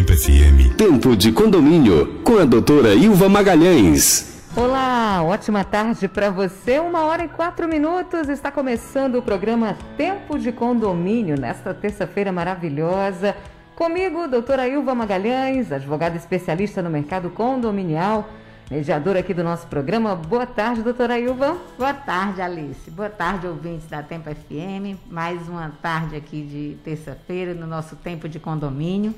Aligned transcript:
Tempo 0.00 0.16
FM. 0.16 0.76
Tempo 0.78 1.14
de 1.14 1.30
condomínio 1.30 2.22
com 2.24 2.38
a 2.38 2.46
doutora 2.46 2.94
Ilva 2.94 3.28
Magalhães. 3.28 4.40
Olá, 4.56 5.22
ótima 5.22 5.62
tarde 5.62 6.08
para 6.08 6.30
você. 6.30 6.80
Uma 6.80 7.04
hora 7.04 7.24
e 7.24 7.28
quatro 7.28 7.68
minutos. 7.68 8.30
Está 8.30 8.50
começando 8.50 9.16
o 9.16 9.22
programa 9.22 9.76
Tempo 9.98 10.38
de 10.38 10.52
Condomínio 10.52 11.38
nesta 11.38 11.74
terça-feira 11.74 12.32
maravilhosa. 12.32 13.36
Comigo, 13.76 14.26
doutora 14.26 14.66
Ilva 14.66 14.94
Magalhães, 14.94 15.70
advogada 15.70 16.16
especialista 16.16 16.80
no 16.80 16.88
mercado 16.88 17.28
condominial, 17.28 18.26
mediadora 18.70 19.20
aqui 19.20 19.34
do 19.34 19.44
nosso 19.44 19.66
programa. 19.66 20.14
Boa 20.16 20.46
tarde, 20.46 20.80
doutora 20.80 21.20
Ilva. 21.20 21.58
Boa 21.76 21.92
tarde, 21.92 22.40
Alice. 22.40 22.90
Boa 22.90 23.10
tarde, 23.10 23.46
ouvintes 23.46 23.86
da 23.86 24.02
Tempo 24.02 24.30
FM. 24.30 24.98
Mais 25.10 25.46
uma 25.46 25.70
tarde 25.82 26.16
aqui 26.16 26.40
de 26.40 26.78
terça-feira 26.82 27.52
no 27.52 27.66
nosso 27.66 27.96
Tempo 27.96 28.30
de 28.30 28.38
Condomínio. 28.38 29.14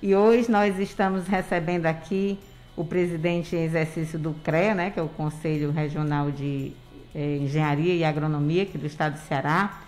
E 0.00 0.14
hoje 0.14 0.48
nós 0.48 0.78
estamos 0.78 1.26
recebendo 1.26 1.86
aqui 1.86 2.38
o 2.76 2.84
presidente 2.84 3.56
em 3.56 3.64
exercício 3.64 4.16
do 4.16 4.32
CREA, 4.44 4.72
né, 4.72 4.90
que 4.90 5.00
é 5.00 5.02
o 5.02 5.08
Conselho 5.08 5.72
Regional 5.72 6.30
de 6.30 6.72
eh, 7.12 7.38
Engenharia 7.38 7.94
e 7.94 8.04
Agronomia 8.04 8.62
aqui 8.62 8.78
do 8.78 8.86
estado 8.86 9.14
do 9.14 9.18
Ceará. 9.18 9.80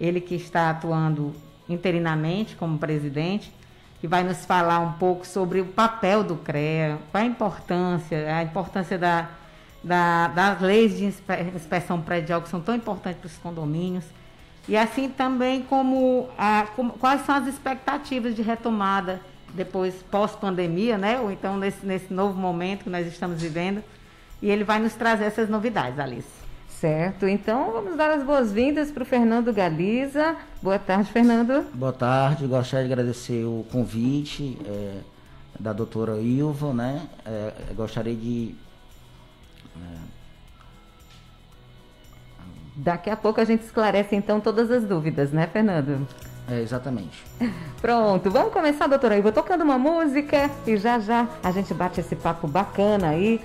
Ele 0.00 0.22
que 0.22 0.36
está 0.36 0.70
atuando 0.70 1.34
interinamente 1.68 2.56
como 2.56 2.78
presidente, 2.78 3.52
que 4.00 4.08
vai 4.08 4.24
nos 4.24 4.42
falar 4.46 4.80
um 4.80 4.92
pouco 4.92 5.26
sobre 5.26 5.60
o 5.60 5.66
papel 5.66 6.24
do 6.24 6.36
CREA, 6.36 6.98
qual 7.10 7.22
a 7.22 7.26
importância, 7.26 8.34
a 8.34 8.42
importância 8.42 8.96
da, 8.96 9.28
da, 9.84 10.28
das 10.28 10.62
leis 10.62 10.96
de 10.96 11.04
inspeção 11.04 12.00
predial 12.00 12.40
que 12.40 12.48
são 12.48 12.62
tão 12.62 12.74
importantes 12.74 13.20
para 13.20 13.26
os 13.26 13.36
condomínios, 13.36 14.06
e 14.66 14.78
assim 14.78 15.10
também 15.10 15.60
como, 15.62 16.30
a, 16.38 16.68
como 16.74 16.94
quais 16.94 17.20
são 17.26 17.34
as 17.34 17.46
expectativas 17.46 18.34
de 18.34 18.40
retomada 18.40 19.20
depois 19.54 19.94
pós-pandemia, 20.10 20.96
né? 20.96 21.20
Ou 21.20 21.30
então 21.30 21.56
nesse, 21.56 21.84
nesse 21.84 22.12
novo 22.12 22.38
momento 22.38 22.84
que 22.84 22.90
nós 22.90 23.06
estamos 23.06 23.40
vivendo. 23.40 23.82
E 24.40 24.50
ele 24.50 24.64
vai 24.64 24.78
nos 24.78 24.94
trazer 24.94 25.24
essas 25.24 25.48
novidades, 25.48 25.98
Alice. 25.98 26.42
Certo, 26.68 27.28
então 27.28 27.70
vamos 27.70 27.96
dar 27.96 28.10
as 28.10 28.24
boas-vindas 28.24 28.90
para 28.90 29.04
o 29.04 29.06
Fernando 29.06 29.52
Galiza. 29.52 30.34
Boa 30.60 30.80
tarde, 30.80 31.12
Fernando. 31.12 31.64
Boa 31.72 31.92
tarde, 31.92 32.44
gostaria 32.44 32.88
de 32.88 32.92
agradecer 32.92 33.44
o 33.44 33.64
convite 33.70 34.58
é, 34.66 34.98
da 35.60 35.72
doutora 35.72 36.18
Ilva, 36.18 36.74
né? 36.74 37.06
É, 37.24 37.52
gostaria 37.76 38.16
de. 38.16 38.56
É... 39.76 40.11
Daqui 42.74 43.10
a 43.10 43.16
pouco 43.16 43.40
a 43.40 43.44
gente 43.44 43.64
esclarece 43.64 44.16
então 44.16 44.40
todas 44.40 44.70
as 44.70 44.84
dúvidas, 44.84 45.30
né, 45.30 45.46
Fernando? 45.46 46.06
É, 46.48 46.60
exatamente. 46.60 47.22
Pronto, 47.80 48.30
vamos 48.30 48.52
começar, 48.52 48.86
doutora 48.86 49.16
Ilva, 49.16 49.30
tocando 49.32 49.62
uma 49.62 49.78
música 49.78 50.50
e 50.66 50.76
já 50.76 50.98
já 50.98 51.28
a 51.42 51.50
gente 51.50 51.72
bate 51.74 52.00
esse 52.00 52.16
papo 52.16 52.46
bacana 52.48 53.08
aí 53.08 53.40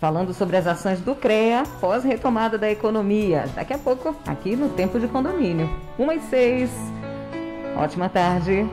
falando 0.00 0.32
sobre 0.34 0.56
as 0.56 0.66
ações 0.66 1.00
do 1.00 1.14
CREA 1.14 1.64
pós 1.80 2.04
retomada 2.04 2.58
da 2.58 2.70
economia. 2.70 3.46
Daqui 3.54 3.72
a 3.72 3.78
pouco, 3.78 4.14
aqui 4.26 4.54
no 4.54 4.68
Tempo 4.68 5.00
de 5.00 5.08
Condomínio. 5.08 5.68
1 5.98 6.12
e 6.12 6.20
6. 6.20 6.70
Ótima 7.76 8.08
tarde. 8.08 8.66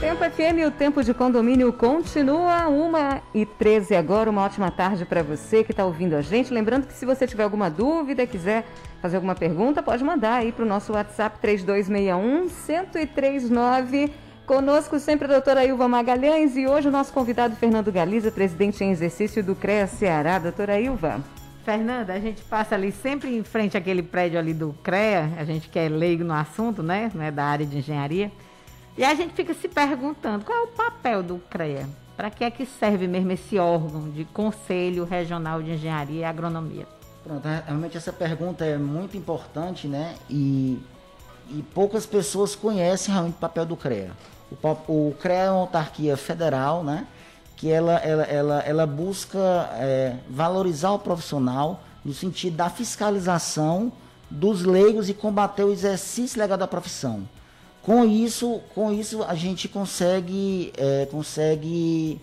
Tempo 0.00 0.24
FM, 0.24 0.66
o 0.66 0.70
Tempo 0.70 1.02
de 1.02 1.14
Condomínio 1.14 1.72
continua. 1.72 2.68
1 2.68 2.92
e 3.34 3.46
13 3.46 3.94
agora. 3.96 4.30
Uma 4.30 4.44
ótima 4.44 4.70
tarde 4.70 5.04
para 5.04 5.22
você 5.22 5.64
que 5.64 5.72
está 5.72 5.84
ouvindo 5.84 6.14
a 6.14 6.22
gente. 6.22 6.52
Lembrando 6.52 6.86
que 6.86 6.92
se 6.92 7.06
você 7.06 7.26
tiver 7.26 7.44
alguma 7.44 7.70
dúvida, 7.70 8.26
quiser 8.26 8.66
fazer 9.00 9.16
alguma 9.16 9.34
pergunta, 9.34 9.82
pode 9.82 10.02
mandar 10.04 10.36
aí 10.36 10.52
para 10.52 10.64
o 10.64 10.68
nosso 10.68 10.92
WhatsApp 10.92 11.38
3261 11.40 12.48
1039 12.68 14.12
Conosco 14.46 14.98
sempre 14.98 15.24
a 15.24 15.28
doutora 15.28 15.64
Ilva 15.64 15.88
Magalhães 15.88 16.54
e 16.54 16.66
hoje 16.66 16.88
o 16.88 16.90
nosso 16.90 17.10
convidado 17.14 17.56
Fernando 17.56 17.90
Galiza, 17.90 18.30
presidente 18.30 18.84
em 18.84 18.90
exercício 18.90 19.42
do 19.42 19.54
CREA 19.54 19.86
Ceará. 19.86 20.38
Doutora 20.38 20.78
Ilva. 20.78 21.24
Fernanda, 21.64 22.12
a 22.12 22.20
gente 22.20 22.42
passa 22.42 22.74
ali 22.74 22.92
sempre 22.92 23.34
em 23.34 23.42
frente 23.42 23.74
àquele 23.74 24.02
prédio 24.02 24.38
ali 24.38 24.52
do 24.52 24.74
CREA, 24.82 25.30
a 25.38 25.44
gente 25.44 25.70
que 25.70 25.78
é 25.78 25.88
leigo 25.88 26.22
no 26.22 26.34
assunto, 26.34 26.82
né, 26.82 27.10
né 27.14 27.30
da 27.30 27.42
área 27.42 27.64
de 27.64 27.78
engenharia, 27.78 28.30
e 28.96 29.04
a 29.04 29.14
gente 29.14 29.34
fica 29.34 29.54
se 29.54 29.68
perguntando 29.68 30.44
qual 30.44 30.58
é 30.58 30.62
o 30.62 30.68
papel 30.68 31.22
do 31.22 31.38
CREA, 31.50 31.88
para 32.16 32.30
que 32.30 32.44
é 32.44 32.50
que 32.50 32.64
serve 32.64 33.06
mesmo 33.06 33.32
esse 33.32 33.58
órgão 33.58 34.10
de 34.10 34.24
Conselho 34.26 35.04
Regional 35.04 35.62
de 35.62 35.72
Engenharia 35.72 36.20
e 36.20 36.24
Agronomia? 36.24 36.86
Pronto, 37.22 37.46
é, 37.46 37.62
realmente 37.66 37.96
essa 37.96 38.12
pergunta 38.12 38.64
é 38.64 38.76
muito 38.76 39.16
importante, 39.16 39.88
né, 39.88 40.14
e, 40.28 40.78
e 41.50 41.62
poucas 41.74 42.06
pessoas 42.06 42.54
conhecem 42.54 43.12
realmente 43.12 43.36
o 43.36 43.40
papel 43.40 43.66
do 43.66 43.76
CREA. 43.76 44.12
O, 44.50 44.56
o 44.92 45.14
CREA 45.20 45.44
é 45.44 45.50
uma 45.50 45.60
autarquia 45.60 46.16
federal, 46.16 46.84
né? 46.84 47.06
que 47.56 47.70
ela, 47.70 47.94
ela, 47.98 48.22
ela, 48.24 48.58
ela 48.60 48.86
busca 48.86 49.38
é, 49.74 50.16
valorizar 50.28 50.90
o 50.90 50.98
profissional 50.98 51.82
no 52.04 52.12
sentido 52.12 52.56
da 52.56 52.68
fiscalização 52.68 53.92
dos 54.30 54.62
leigos 54.64 55.08
e 55.08 55.14
combater 55.14 55.64
o 55.64 55.72
exercício 55.72 56.38
legal 56.38 56.58
da 56.58 56.66
profissão. 56.66 57.22
Com 57.84 58.02
isso, 58.02 58.62
com 58.74 58.90
isso 58.90 59.22
a 59.22 59.34
gente 59.34 59.68
consegue, 59.68 60.72
é, 60.76 61.06
consegue 61.10 62.18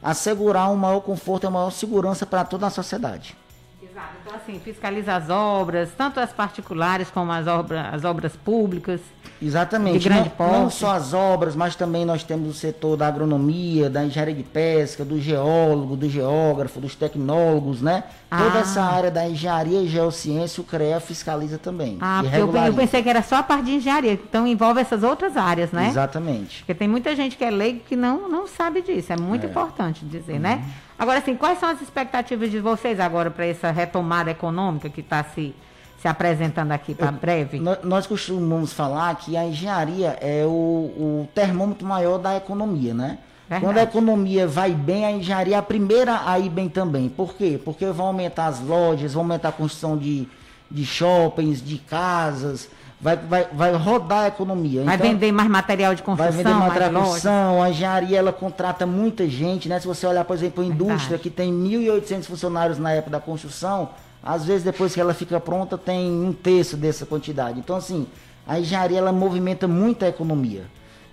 assegurar 0.00 0.70
um 0.70 0.76
maior 0.76 1.00
conforto 1.00 1.44
e 1.44 1.46
uma 1.48 1.58
maior 1.58 1.70
segurança 1.70 2.24
para 2.24 2.44
toda 2.44 2.68
a 2.68 2.70
sociedade. 2.70 3.36
Exato. 3.82 4.14
Então, 4.22 4.36
assim, 4.36 4.60
fiscaliza 4.60 5.16
as 5.16 5.28
obras, 5.28 5.90
tanto 5.98 6.20
as 6.20 6.32
particulares 6.32 7.10
como 7.10 7.32
as, 7.32 7.48
obra, 7.48 7.88
as 7.88 8.04
obras 8.04 8.36
públicas. 8.36 9.00
Exatamente. 9.42 9.98
De 9.98 10.08
grande 10.08 10.32
não, 10.38 10.62
não 10.62 10.70
só 10.70 10.92
as 10.92 11.12
obras, 11.12 11.56
mas 11.56 11.74
também 11.74 12.04
nós 12.04 12.22
temos 12.22 12.48
o 12.48 12.54
setor 12.54 12.96
da 12.96 13.08
agronomia, 13.08 13.90
da 13.90 14.04
engenharia 14.04 14.34
de 14.34 14.44
pesca, 14.44 15.04
do 15.04 15.20
geólogo, 15.20 15.96
do 15.96 16.08
geógrafo, 16.08 16.80
dos 16.80 16.94
tecnólogos, 16.94 17.82
né? 17.82 18.04
Ah. 18.30 18.44
Toda 18.44 18.58
essa 18.60 18.82
área 18.82 19.10
da 19.10 19.28
engenharia 19.28 19.80
e 19.80 19.88
geociência, 19.88 20.60
o 20.60 20.64
CREA 20.64 21.00
fiscaliza 21.00 21.58
também. 21.58 21.98
Ah, 22.00 22.22
eu, 22.32 22.54
eu 22.54 22.74
pensei 22.74 23.02
que 23.02 23.08
era 23.08 23.22
só 23.22 23.36
a 23.36 23.42
parte 23.42 23.64
de 23.64 23.72
engenharia, 23.72 24.12
então 24.12 24.46
envolve 24.46 24.80
essas 24.80 25.02
outras 25.02 25.36
áreas, 25.36 25.72
né? 25.72 25.88
Exatamente. 25.88 26.58
Porque 26.58 26.74
tem 26.74 26.86
muita 26.86 27.16
gente 27.16 27.36
que 27.36 27.44
é 27.44 27.50
leigo 27.50 27.80
que 27.80 27.96
não, 27.96 28.28
não 28.28 28.46
sabe 28.46 28.82
disso, 28.82 29.12
é 29.12 29.16
muito 29.16 29.46
é. 29.46 29.50
importante 29.50 30.04
dizer, 30.04 30.38
né? 30.38 30.54
uhum. 30.54 30.60
né? 30.60 30.74
Agora, 30.96 31.18
assim, 31.18 31.34
quais 31.34 31.58
são 31.58 31.70
as 31.70 31.80
expectativas 31.80 32.50
de 32.50 32.60
vocês 32.60 33.00
agora 33.00 33.30
para 33.30 33.46
essa 33.46 33.70
retomada 33.70 34.30
econômica 34.30 34.88
que 34.88 35.00
está 35.00 35.24
se, 35.24 35.54
se 36.00 36.06
apresentando 36.06 36.70
aqui 36.72 36.94
para 36.94 37.10
breve? 37.10 37.58
Nós 37.82 38.06
costumamos 38.06 38.72
falar 38.72 39.14
que 39.16 39.36
a 39.36 39.44
engenharia 39.44 40.18
é 40.20 40.44
o, 40.44 40.50
o 40.50 41.28
termômetro 41.34 41.86
maior 41.86 42.18
da 42.18 42.36
economia, 42.36 42.94
né? 42.94 43.18
Verdade. 43.50 43.64
Quando 43.64 43.78
a 43.78 43.82
economia 43.82 44.46
vai 44.46 44.70
bem, 44.70 45.04
a 45.04 45.10
engenharia 45.10 45.56
é 45.56 45.58
a 45.58 45.62
primeira 45.62 46.22
a 46.24 46.38
ir 46.38 46.48
bem 46.48 46.68
também. 46.68 47.08
Por 47.08 47.34
quê? 47.34 47.60
Porque 47.64 47.84
vão 47.86 48.06
aumentar 48.06 48.46
as 48.46 48.60
lojas, 48.60 49.12
vão 49.12 49.24
aumentar 49.24 49.48
a 49.48 49.52
construção 49.52 49.98
de, 49.98 50.28
de 50.70 50.86
shoppings, 50.86 51.60
de 51.60 51.78
casas, 51.78 52.68
vai, 53.00 53.16
vai, 53.16 53.48
vai 53.52 53.74
rodar 53.74 54.20
a 54.20 54.28
economia. 54.28 54.84
Vai 54.84 54.94
então, 54.94 55.08
vender 55.08 55.32
mais 55.32 55.48
material 55.50 55.96
de 55.96 56.02
construção. 56.04 56.32
Vai 56.32 56.44
vender 56.44 56.56
material 56.56 56.90
de 56.90 56.96
construção, 56.96 57.60
a 57.60 57.70
engenharia 57.70 58.18
ela 58.20 58.32
contrata 58.32 58.86
muita 58.86 59.28
gente, 59.28 59.68
né? 59.68 59.80
Se 59.80 59.86
você 59.88 60.06
olhar, 60.06 60.24
por 60.24 60.36
exemplo, 60.36 60.62
a 60.62 60.66
indústria 60.66 61.18
Verdade. 61.18 61.22
que 61.24 61.30
tem 61.30 61.52
1.800 61.52 62.26
funcionários 62.26 62.78
na 62.78 62.92
época 62.92 63.10
da 63.10 63.20
construção, 63.20 63.88
às 64.22 64.44
vezes 64.44 64.62
depois 64.62 64.94
que 64.94 65.00
ela 65.00 65.12
fica 65.12 65.40
pronta 65.40 65.76
tem 65.76 66.08
um 66.08 66.32
terço 66.32 66.76
dessa 66.76 67.04
quantidade. 67.04 67.58
Então, 67.58 67.74
assim, 67.74 68.06
a 68.46 68.60
engenharia 68.60 68.98
ela 68.98 69.10
movimenta 69.10 69.66
muito 69.66 70.04
a 70.04 70.08
economia. 70.08 70.62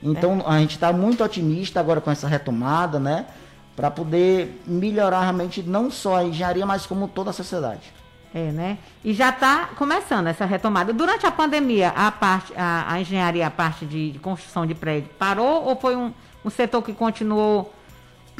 Então, 0.01 0.39
é. 0.39 0.43
a 0.45 0.59
gente 0.59 0.71
está 0.71 0.93
muito 0.93 1.23
otimista 1.23 1.79
agora 1.79 1.99
com 1.99 2.11
essa 2.11 2.27
retomada, 2.27 2.99
né? 2.99 3.25
Para 3.75 3.91
poder 3.91 4.61
melhorar 4.65 5.21
realmente 5.21 5.61
não 5.63 5.91
só 5.91 6.17
a 6.17 6.23
engenharia, 6.23 6.65
mas 6.65 6.85
como 6.85 7.07
toda 7.07 7.29
a 7.29 7.33
sociedade. 7.33 7.93
É, 8.33 8.51
né? 8.51 8.77
E 9.03 9.13
já 9.13 9.29
está 9.29 9.69
começando 9.77 10.27
essa 10.27 10.45
retomada. 10.45 10.93
Durante 10.93 11.25
a 11.25 11.31
pandemia, 11.31 11.89
a 11.89 12.11
parte, 12.11 12.53
a, 12.55 12.91
a 12.91 13.01
engenharia, 13.01 13.47
a 13.47 13.51
parte 13.51 13.85
de, 13.85 14.11
de, 14.11 14.19
construção 14.19 14.65
de 14.65 14.75
prédio, 14.75 15.09
parou 15.17 15.63
ou 15.63 15.75
foi 15.75 15.95
um, 15.95 16.13
um 16.43 16.49
setor 16.49 16.81
que 16.83 16.93
continuou 16.93 17.73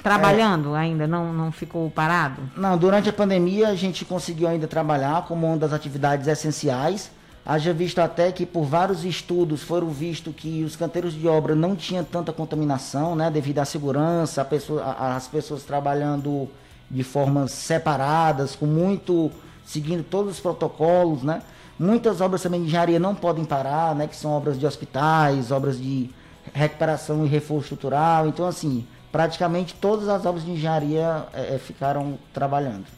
trabalhando 0.03 0.75
é. 0.75 0.79
ainda, 0.79 1.07
não, 1.07 1.33
não 1.33 1.51
ficou 1.51 1.89
parado? 1.89 2.41
Não, 2.55 2.77
durante 2.77 3.09
a 3.09 3.13
pandemia 3.13 3.69
a 3.69 3.75
gente 3.75 4.05
conseguiu 4.05 4.47
ainda 4.47 4.67
trabalhar 4.67 5.25
como 5.25 5.47
uma 5.47 5.57
das 5.57 5.73
atividades 5.73 6.27
essenciais. 6.27 7.09
Haja 7.49 7.71
visto 7.71 7.99
até 7.99 8.29
que 8.29 8.45
por 8.45 8.65
vários 8.65 9.05
estudos 9.05 9.63
foram 9.63 9.87
visto 9.87 10.33
que 10.33 10.65
os 10.65 10.75
canteiros 10.75 11.13
de 11.13 11.29
obra 11.29 11.55
não 11.55 11.77
tinham 11.77 12.03
tanta 12.03 12.33
contaminação, 12.33 13.15
né, 13.15 13.31
devido 13.31 13.59
à 13.59 13.63
segurança, 13.63 14.43
pessoa, 14.43 14.83
as 15.15 15.29
pessoas 15.29 15.63
trabalhando 15.63 16.49
de 16.91 17.05
formas 17.05 17.53
separadas, 17.53 18.53
com 18.53 18.65
muito 18.65 19.31
seguindo 19.65 20.03
todos 20.03 20.33
os 20.33 20.39
protocolos, 20.41 21.23
né? 21.23 21.41
Muitas 21.79 22.19
obras 22.19 22.41
também 22.41 22.59
de 22.59 22.67
engenharia 22.67 22.99
não 22.99 23.15
podem 23.15 23.45
parar, 23.45 23.95
né? 23.95 24.07
Que 24.07 24.15
são 24.17 24.31
obras 24.31 24.59
de 24.59 24.65
hospitais, 24.65 25.49
obras 25.49 25.79
de 25.79 26.09
recuperação 26.53 27.25
e 27.25 27.29
reforço 27.29 27.63
estrutural. 27.63 28.27
Então, 28.27 28.45
assim, 28.45 28.85
praticamente 29.09 29.73
todas 29.73 30.09
as 30.09 30.25
obras 30.25 30.43
de 30.43 30.51
engenharia 30.51 31.25
é, 31.33 31.55
é 31.55 31.57
ficaram 31.57 32.17
trabalhando. 32.33 32.96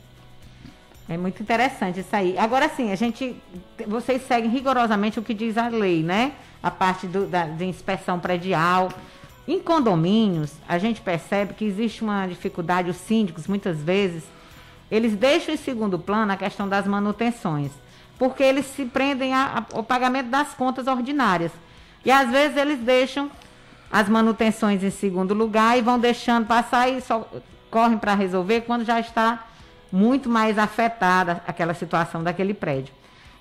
É 1.09 1.17
muito 1.17 1.41
interessante 1.41 2.01
isso 2.01 2.15
aí. 2.15 2.37
Agora 2.37 2.69
sim, 2.69 2.91
a 2.91 2.95
gente, 2.95 3.35
vocês 3.87 4.21
seguem 4.27 4.47
rigorosamente 4.47 5.17
o 5.17 5.23
que 5.23 5.33
diz 5.33 5.57
a 5.57 5.67
lei, 5.67 6.03
né? 6.03 6.33
A 6.61 6.69
parte 6.69 7.07
do, 7.07 7.25
da, 7.25 7.45
de 7.45 7.65
inspeção 7.65 8.19
predial. 8.19 8.89
Em 9.47 9.59
condomínios, 9.59 10.53
a 10.67 10.77
gente 10.77 11.01
percebe 11.01 11.55
que 11.55 11.65
existe 11.65 12.03
uma 12.03 12.27
dificuldade, 12.27 12.91
os 12.91 12.97
síndicos, 12.97 13.47
muitas 13.47 13.81
vezes, 13.81 14.23
eles 14.91 15.15
deixam 15.15 15.55
em 15.55 15.57
segundo 15.57 15.97
plano 15.97 16.31
a 16.31 16.37
questão 16.37 16.69
das 16.69 16.85
manutenções, 16.85 17.71
porque 18.19 18.43
eles 18.43 18.67
se 18.67 18.85
prendem 18.85 19.33
a, 19.33 19.65
a, 19.71 19.77
ao 19.77 19.83
pagamento 19.83 20.29
das 20.29 20.53
contas 20.53 20.85
ordinárias. 20.85 21.51
E 22.05 22.11
às 22.11 22.29
vezes 22.29 22.55
eles 22.55 22.77
deixam 22.77 23.31
as 23.91 24.07
manutenções 24.07 24.83
em 24.83 24.91
segundo 24.91 25.33
lugar 25.33 25.75
e 25.75 25.81
vão 25.81 25.97
deixando 25.97 26.45
passar 26.45 26.87
e 26.87 27.01
só 27.01 27.27
correm 27.71 27.97
para 27.97 28.13
resolver 28.13 28.61
quando 28.61 28.85
já 28.85 28.99
está 28.99 29.48
muito 29.91 30.29
mais 30.29 30.57
afetada 30.57 31.41
aquela 31.47 31.73
situação 31.73 32.23
daquele 32.23 32.53
prédio. 32.53 32.93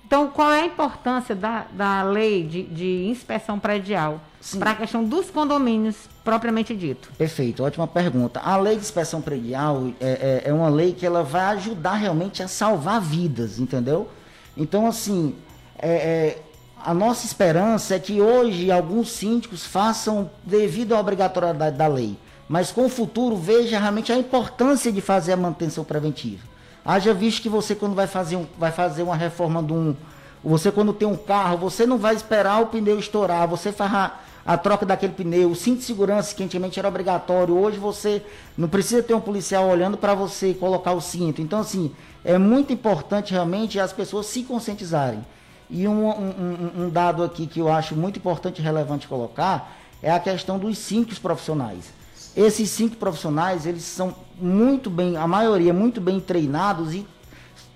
Então, 0.06 0.28
qual 0.28 0.50
é 0.50 0.62
a 0.62 0.66
importância 0.66 1.34
da, 1.34 1.66
da 1.70 2.02
lei 2.02 2.42
de, 2.42 2.62
de 2.62 3.06
inspeção 3.08 3.58
predial 3.58 4.18
para 4.58 4.70
a 4.70 4.74
questão 4.74 5.04
dos 5.04 5.28
condomínios 5.28 5.96
propriamente 6.24 6.74
dito? 6.74 7.10
Perfeito, 7.18 7.62
ótima 7.62 7.86
pergunta. 7.86 8.40
A 8.40 8.56
lei 8.56 8.76
de 8.76 8.80
inspeção 8.80 9.20
predial 9.20 9.88
é, 10.00 10.42
é, 10.46 10.48
é 10.48 10.52
uma 10.52 10.70
lei 10.70 10.94
que 10.94 11.04
ela 11.04 11.22
vai 11.22 11.44
ajudar 11.56 11.96
realmente 11.96 12.42
a 12.42 12.48
salvar 12.48 13.02
vidas, 13.02 13.58
entendeu? 13.58 14.08
Então, 14.56 14.86
assim, 14.86 15.34
é, 15.78 15.90
é 15.90 16.42
a 16.82 16.94
nossa 16.94 17.26
esperança 17.26 17.96
é 17.96 17.98
que 17.98 18.20
hoje 18.20 18.70
alguns 18.70 19.10
síndicos 19.10 19.66
façam 19.66 20.30
devido 20.44 20.94
à 20.94 21.00
obrigatoriedade 21.00 21.76
da 21.76 21.86
lei, 21.86 22.16
mas 22.48 22.72
com 22.72 22.86
o 22.86 22.88
futuro 22.88 23.36
veja 23.36 23.78
realmente 23.78 24.10
a 24.10 24.16
importância 24.16 24.90
de 24.90 25.00
fazer 25.00 25.32
a 25.32 25.36
manutenção 25.36 25.84
preventiva. 25.84 26.42
Haja 26.84 27.12
visto 27.12 27.42
que 27.42 27.48
você 27.48 27.74
quando 27.74 27.94
vai 27.94 28.06
fazer, 28.06 28.36
um, 28.36 28.46
vai 28.56 28.72
fazer 28.72 29.02
uma 29.02 29.14
reforma 29.14 29.62
de 29.62 29.72
um. 29.72 29.94
Você 30.42 30.72
quando 30.72 30.92
tem 30.92 31.06
um 31.06 31.16
carro, 31.16 31.58
você 31.58 31.84
não 31.84 31.98
vai 31.98 32.14
esperar 32.14 32.62
o 32.62 32.66
pneu 32.66 32.98
estourar, 32.98 33.46
você 33.46 33.70
faz 33.70 33.92
a, 33.92 34.12
a 34.46 34.56
troca 34.56 34.86
daquele 34.86 35.12
pneu, 35.12 35.50
o 35.50 35.54
cinto 35.54 35.80
de 35.80 35.84
segurança 35.84 36.34
que 36.34 36.42
antigamente 36.42 36.78
era 36.78 36.88
obrigatório, 36.88 37.54
hoje 37.54 37.76
você 37.76 38.22
não 38.56 38.68
precisa 38.68 39.02
ter 39.02 39.12
um 39.12 39.20
policial 39.20 39.68
olhando 39.68 39.98
para 39.98 40.14
você 40.14 40.54
colocar 40.54 40.92
o 40.92 41.00
cinto. 41.00 41.42
Então, 41.42 41.60
assim, 41.60 41.92
é 42.24 42.38
muito 42.38 42.72
importante 42.72 43.32
realmente 43.32 43.78
as 43.78 43.92
pessoas 43.92 44.26
se 44.26 44.44
conscientizarem. 44.44 45.22
E 45.68 45.86
um, 45.86 46.08
um, 46.08 46.84
um, 46.84 46.88
dado 46.88 47.22
aqui 47.22 47.46
que 47.46 47.60
eu 47.60 47.70
acho 47.70 47.94
muito 47.94 48.18
importante 48.18 48.60
e 48.60 48.62
relevante 48.62 49.06
colocar 49.06 49.76
é 50.02 50.10
a 50.10 50.18
questão 50.18 50.58
dos 50.58 50.78
cinco 50.78 51.14
profissionais. 51.20 51.97
Esses 52.38 52.70
cinco 52.70 52.94
profissionais, 52.94 53.66
eles 53.66 53.82
são 53.82 54.14
muito 54.40 54.88
bem, 54.88 55.16
a 55.16 55.26
maioria 55.26 55.74
muito 55.74 56.00
bem 56.00 56.20
treinados 56.20 56.94
e 56.94 57.04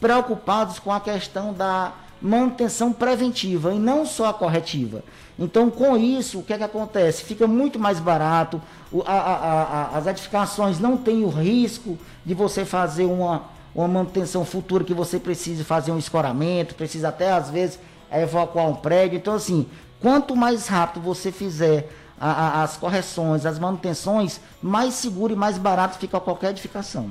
preocupados 0.01 0.79
com 0.79 0.93
a 0.93 1.01
questão 1.01 1.53
da 1.53 1.93
manutenção 2.21 2.93
preventiva 2.93 3.75
e 3.75 3.79
não 3.81 4.07
só 4.07 4.27
a 4.27 4.33
corretiva. 4.33 5.03
Então, 5.37 5.69
com 5.69 5.97
isso, 5.97 6.39
o 6.39 6.43
que 6.45 6.53
é 6.53 6.59
que 6.59 6.63
acontece? 6.63 7.25
Fica 7.25 7.49
muito 7.49 7.77
mais 7.77 7.99
barato, 7.99 8.63
a, 9.05 9.13
a, 9.13 9.63
a, 9.95 9.99
as 9.99 10.07
edificações 10.07 10.79
não 10.79 10.97
têm 10.97 11.25
o 11.25 11.29
risco 11.29 11.99
de 12.25 12.33
você 12.33 12.65
fazer 12.65 13.07
uma, 13.07 13.47
uma 13.75 13.89
manutenção 13.89 14.45
futura 14.45 14.85
que 14.85 14.95
você 14.95 15.19
precise 15.19 15.65
fazer 15.65 15.91
um 15.91 15.99
escoramento, 15.99 16.77
precisa 16.77 17.09
até 17.09 17.33
às 17.33 17.51
vezes 17.51 17.81
evacuar 18.13 18.69
um 18.69 18.77
prédio. 18.77 19.17
Então, 19.17 19.35
assim, 19.35 19.67
quanto 20.01 20.37
mais 20.37 20.69
rápido 20.69 21.03
você 21.03 21.33
fizer 21.33 21.89
a, 22.23 22.31
a, 22.31 22.63
as 22.63 22.77
correções, 22.77 23.45
as 23.45 23.59
manutenções, 23.59 24.41
mais 24.63 24.95
seguro 24.95 25.33
e 25.33 25.37
mais 25.37 25.59
barato 25.59 25.99
fica 25.99 26.21
qualquer 26.21 26.51
edificação. 26.51 27.11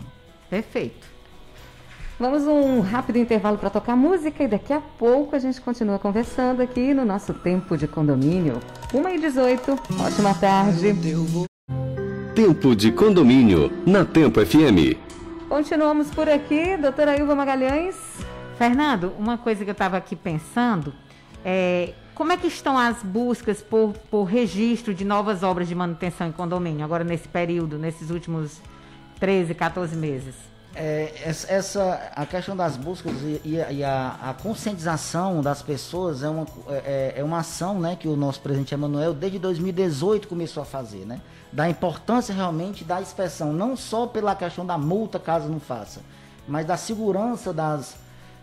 Perfeito. 0.50 1.12
Vamos 2.18 2.44
um 2.44 2.80
rápido 2.80 3.18
intervalo 3.18 3.58
para 3.58 3.70
tocar 3.70 3.96
música 3.96 4.44
e 4.44 4.48
daqui 4.48 4.72
a 4.72 4.80
pouco 4.80 5.36
a 5.36 5.40
gente 5.40 5.60
continua 5.60 6.00
conversando 6.00 6.62
aqui 6.62 6.94
no 6.94 7.04
nosso 7.04 7.34
tempo 7.34 7.76
de 7.76 7.88
condomínio. 7.88 8.60
1 8.94 9.10
e 9.10 9.20
18 9.20 9.72
ótima 10.00 10.34
tarde. 10.36 10.96
Tempo 12.34 12.76
de 12.76 12.92
condomínio 12.92 13.72
na 13.86 14.06
Tempo 14.06 14.40
FM. 14.46 14.96
Continuamos 15.50 16.10
por 16.12 16.30
aqui, 16.30 16.78
doutora 16.78 17.18
Ilva 17.18 17.36
Magalhães. 17.36 17.98
Fernando, 18.58 19.14
uma 19.20 19.38
coisa 19.38 19.66
que 19.66 19.70
eu 19.70 19.74
estava 19.74 19.98
aqui 19.98 20.16
pensando 20.16 20.94
é 21.44 21.94
como 22.16 22.32
é 22.32 22.38
que 22.38 22.48
estão 22.48 22.78
as 22.78 23.02
buscas 23.04 23.62
por, 23.62 23.94
por 24.10 24.24
registro 24.24 24.94
de 24.94 25.06
novas 25.06 25.44
obras 25.44 25.68
de 25.68 25.76
manutenção 25.76 26.28
em 26.28 26.32
condomínio, 26.32 26.84
agora 26.84 27.04
nesse 27.04 27.28
período, 27.28 27.78
nesses 27.78 28.10
últimos 28.10 28.62
13, 29.20 29.54
14 29.54 29.96
meses? 29.96 30.36
É, 30.74 31.12
essa, 31.26 32.12
a 32.16 32.26
questão 32.26 32.56
das 32.56 32.78
buscas 32.78 33.14
e, 33.22 33.62
e 33.72 33.84
a, 33.84 34.18
a, 34.22 34.34
conscientização 34.34 35.42
das 35.42 35.62
pessoas 35.62 36.24
é 36.24 36.30
uma, 36.30 36.46
é, 36.70 37.16
é 37.18 37.24
uma 37.24 37.40
ação 37.40 37.78
né, 37.78 37.98
que 38.00 38.08
o 38.08 38.16
nosso 38.16 38.40
presidente 38.40 38.74
Emanuel, 38.74 39.14
desde 39.14 39.38
2018, 39.38 40.30
começou 40.30 40.64
a 40.64 40.66
fazer. 40.66 41.06
Né? 41.06 41.20
da 41.52 41.70
importância 41.70 42.34
realmente 42.34 42.84
da 42.84 43.02
inspeção, 43.02 43.52
não 43.52 43.76
só 43.76 44.08
pela 44.08 44.36
questão 44.36 44.66
da 44.66 44.78
multa 44.78 45.20
caso 45.20 45.50
não 45.50 45.60
faça, 45.60 46.02
mas 46.48 46.66
da 46.66 46.78
segurança 46.78 47.52
das, 47.52 47.96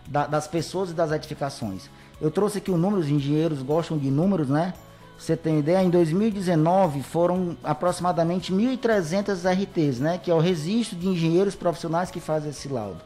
da, 0.07 0.27
das 0.27 0.47
pessoas 0.47 0.91
e 0.91 0.93
das 0.93 1.11
edificações. 1.11 1.89
Eu 2.21 2.29
trouxe 2.29 2.57
aqui 2.57 2.71
o 2.71 2.77
número, 2.77 3.01
os 3.01 3.09
engenheiros 3.09 3.61
gostam 3.61 3.97
de 3.97 4.09
números, 4.11 4.49
né? 4.49 4.73
Você 5.17 5.35
tem 5.35 5.59
ideia, 5.59 5.83
em 5.83 5.89
2019 5.89 7.03
foram 7.03 7.57
aproximadamente 7.63 8.53
1.300 8.53 9.43
RTs, 9.45 9.99
né? 9.99 10.17
Que 10.17 10.31
é 10.31 10.33
o 10.33 10.39
registro 10.39 10.97
de 10.97 11.07
engenheiros 11.07 11.55
profissionais 11.55 12.09
que 12.09 12.19
fazem 12.19 12.51
esse 12.51 12.69
laudo. 12.69 13.01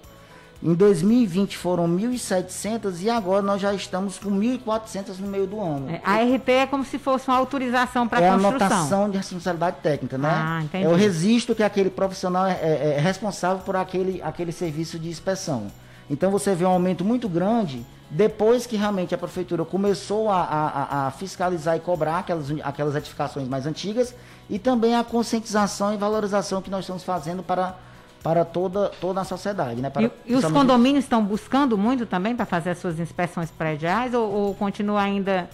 Em 0.61 0.73
2020 0.75 1.57
foram 1.57 1.89
1.700 1.89 3.01
e 3.01 3.09
agora 3.09 3.41
nós 3.41 3.59
já 3.59 3.73
estamos 3.73 4.17
com 4.17 4.29
1.400 4.31 5.19
no 5.19 5.27
meio 5.27 5.45
do 5.45 5.59
ano. 5.59 5.89
É, 5.89 6.01
a 6.05 6.23
RT 6.23 6.49
é 6.49 6.65
como 6.65 6.85
se 6.85 6.97
fosse 6.97 7.27
uma 7.27 7.35
autorização 7.35 8.07
para 8.07 8.23
é 8.23 8.29
construção. 8.29 8.51
É 8.51 8.63
a 8.63 8.65
anotação 8.65 9.09
de 9.09 9.17
responsabilidade 9.17 9.77
técnica, 9.83 10.17
né? 10.17 10.29
Ah, 10.31 10.61
entendi. 10.63 10.85
É 10.85 10.87
o 10.87 10.95
registro 10.95 11.53
que 11.53 11.63
aquele 11.63 11.89
profissional 11.89 12.45
é, 12.45 12.53
é, 12.61 12.95
é, 12.95 12.99
responsável 12.99 13.61
por 13.65 13.75
aquele, 13.75 14.21
aquele 14.21 14.53
serviço 14.53 14.97
de 14.97 15.09
inspeção. 15.09 15.67
Então 16.09 16.31
você 16.31 16.55
vê 16.55 16.63
um 16.63 16.69
aumento 16.69 17.03
muito 17.03 17.27
grande 17.27 17.85
depois 18.13 18.67
que 18.67 18.75
realmente 18.75 19.13
a 19.15 19.17
prefeitura 19.17 19.65
começou 19.65 20.29
a, 20.29 20.43
a, 20.43 21.07
a 21.07 21.11
fiscalizar 21.11 21.75
e 21.75 21.79
cobrar 21.79 22.19
aquelas, 22.19 22.45
aquelas 22.63 22.95
edificações 22.95 23.47
mais 23.47 23.65
antigas 23.65 24.15
e 24.47 24.59
também 24.59 24.95
a 24.95 25.03
conscientização 25.03 25.93
e 25.93 25.97
valorização 25.97 26.61
que 26.61 26.69
nós 26.69 26.81
estamos 26.81 27.03
fazendo 27.03 27.41
para 27.43 27.75
para 28.21 28.45
toda, 28.45 28.87
toda 29.01 29.19
a 29.19 29.25
sociedade. 29.25 29.81
Né? 29.81 29.89
Para, 29.89 30.03
e, 30.03 30.11
e 30.27 30.33
os 30.33 30.45
condomínios 30.45 31.03
estão 31.03 31.21
buscando 31.21 31.77
muito 31.77 32.05
também 32.05 32.33
para 32.33 32.45
fazer 32.45 32.69
as 32.69 32.77
suas 32.77 32.97
inspeções 32.97 33.51
prediais 33.51 34.13
ou, 34.13 34.31
ou 34.31 34.55
continua 34.55 35.01
ainda 35.01 35.49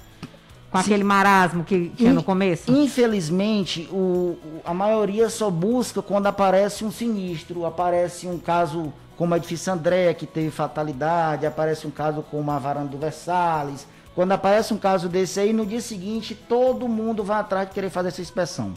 com 0.71 0.77
aquele 0.77 1.04
marasmo 1.04 1.63
que 1.63 1.89
tinha 1.95 2.12
In, 2.12 2.16
no 2.16 2.24
começo? 2.24 2.71
Infelizmente, 2.71 3.89
o, 3.92 4.38
a 4.63 4.74
maioria 4.74 5.30
só 5.30 5.50
busca 5.50 6.01
quando 6.01 6.28
aparece 6.28 6.85
um 6.85 6.92
sinistro, 6.92 7.66
aparece 7.66 8.28
um 8.28 8.38
caso 8.38 8.94
como 9.18 9.33
a 9.33 9.38
edifício 9.38 9.73
André, 9.73 10.14
que 10.14 10.26
teve 10.26 10.49
fatalidade, 10.49 11.45
aparece 11.45 11.85
um 11.85 11.92
caso 11.92 12.21
como 12.21 12.49
a 12.52 12.59
varanda 12.59 12.88
do 12.88 12.97
Versalhes. 12.97 13.85
Quando 14.16 14.31
aparece 14.31 14.73
um 14.73 14.78
caso 14.78 15.09
desse 15.09 15.40
aí, 15.40 15.52
no 15.52 15.66
dia 15.66 15.81
seguinte, 15.81 16.33
todo 16.33 16.88
mundo 16.88 17.23
vai 17.23 17.40
atrás 17.40 17.68
de 17.68 17.73
querer 17.73 17.90
fazer 17.90 18.09
essa 18.09 18.21
inspeção. 18.21 18.73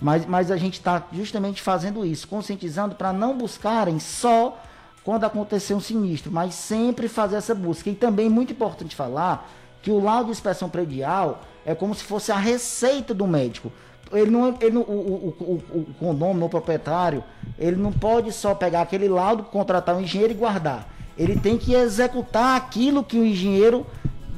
Mas, 0.00 0.24
mas 0.26 0.50
a 0.50 0.56
gente 0.56 0.74
está 0.74 1.02
justamente 1.12 1.60
fazendo 1.60 2.06
isso, 2.06 2.28
conscientizando 2.28 2.94
para 2.94 3.12
não 3.12 3.36
buscarem 3.36 3.98
só 3.98 4.58
quando 5.04 5.24
acontecer 5.24 5.74
um 5.74 5.80
sinistro, 5.80 6.30
mas 6.30 6.54
sempre 6.54 7.08
fazer 7.08 7.36
essa 7.36 7.54
busca. 7.54 7.90
E 7.90 7.94
também 7.94 8.28
muito 8.28 8.52
importante 8.52 8.94
falar 8.94 9.50
que 9.82 9.90
o 9.90 10.00
laudo 10.00 10.26
de 10.26 10.32
inspeção 10.32 10.68
predial 10.68 11.42
é 11.64 11.74
como 11.74 11.94
se 11.94 12.04
fosse 12.04 12.32
a 12.32 12.36
receita 12.36 13.14
do 13.14 13.26
médico. 13.26 13.72
Ele 14.12 14.30
não, 14.30 14.56
ele 14.60 14.70
não, 14.72 14.82
o, 14.82 15.34
o, 15.38 15.44
o, 15.44 15.78
o 15.78 15.94
condomínio, 15.98 16.46
o 16.46 16.48
proprietário, 16.48 17.22
ele 17.58 17.76
não 17.76 17.92
pode 17.92 18.32
só 18.32 18.54
pegar 18.54 18.82
aquele 18.82 19.08
laudo, 19.08 19.44
contratar 19.44 19.94
um 19.94 20.00
engenheiro 20.00 20.32
e 20.32 20.36
guardar. 20.36 20.88
Ele 21.16 21.38
tem 21.38 21.56
que 21.56 21.74
executar 21.74 22.56
aquilo 22.56 23.04
que 23.04 23.18
o 23.18 23.24
engenheiro 23.24 23.86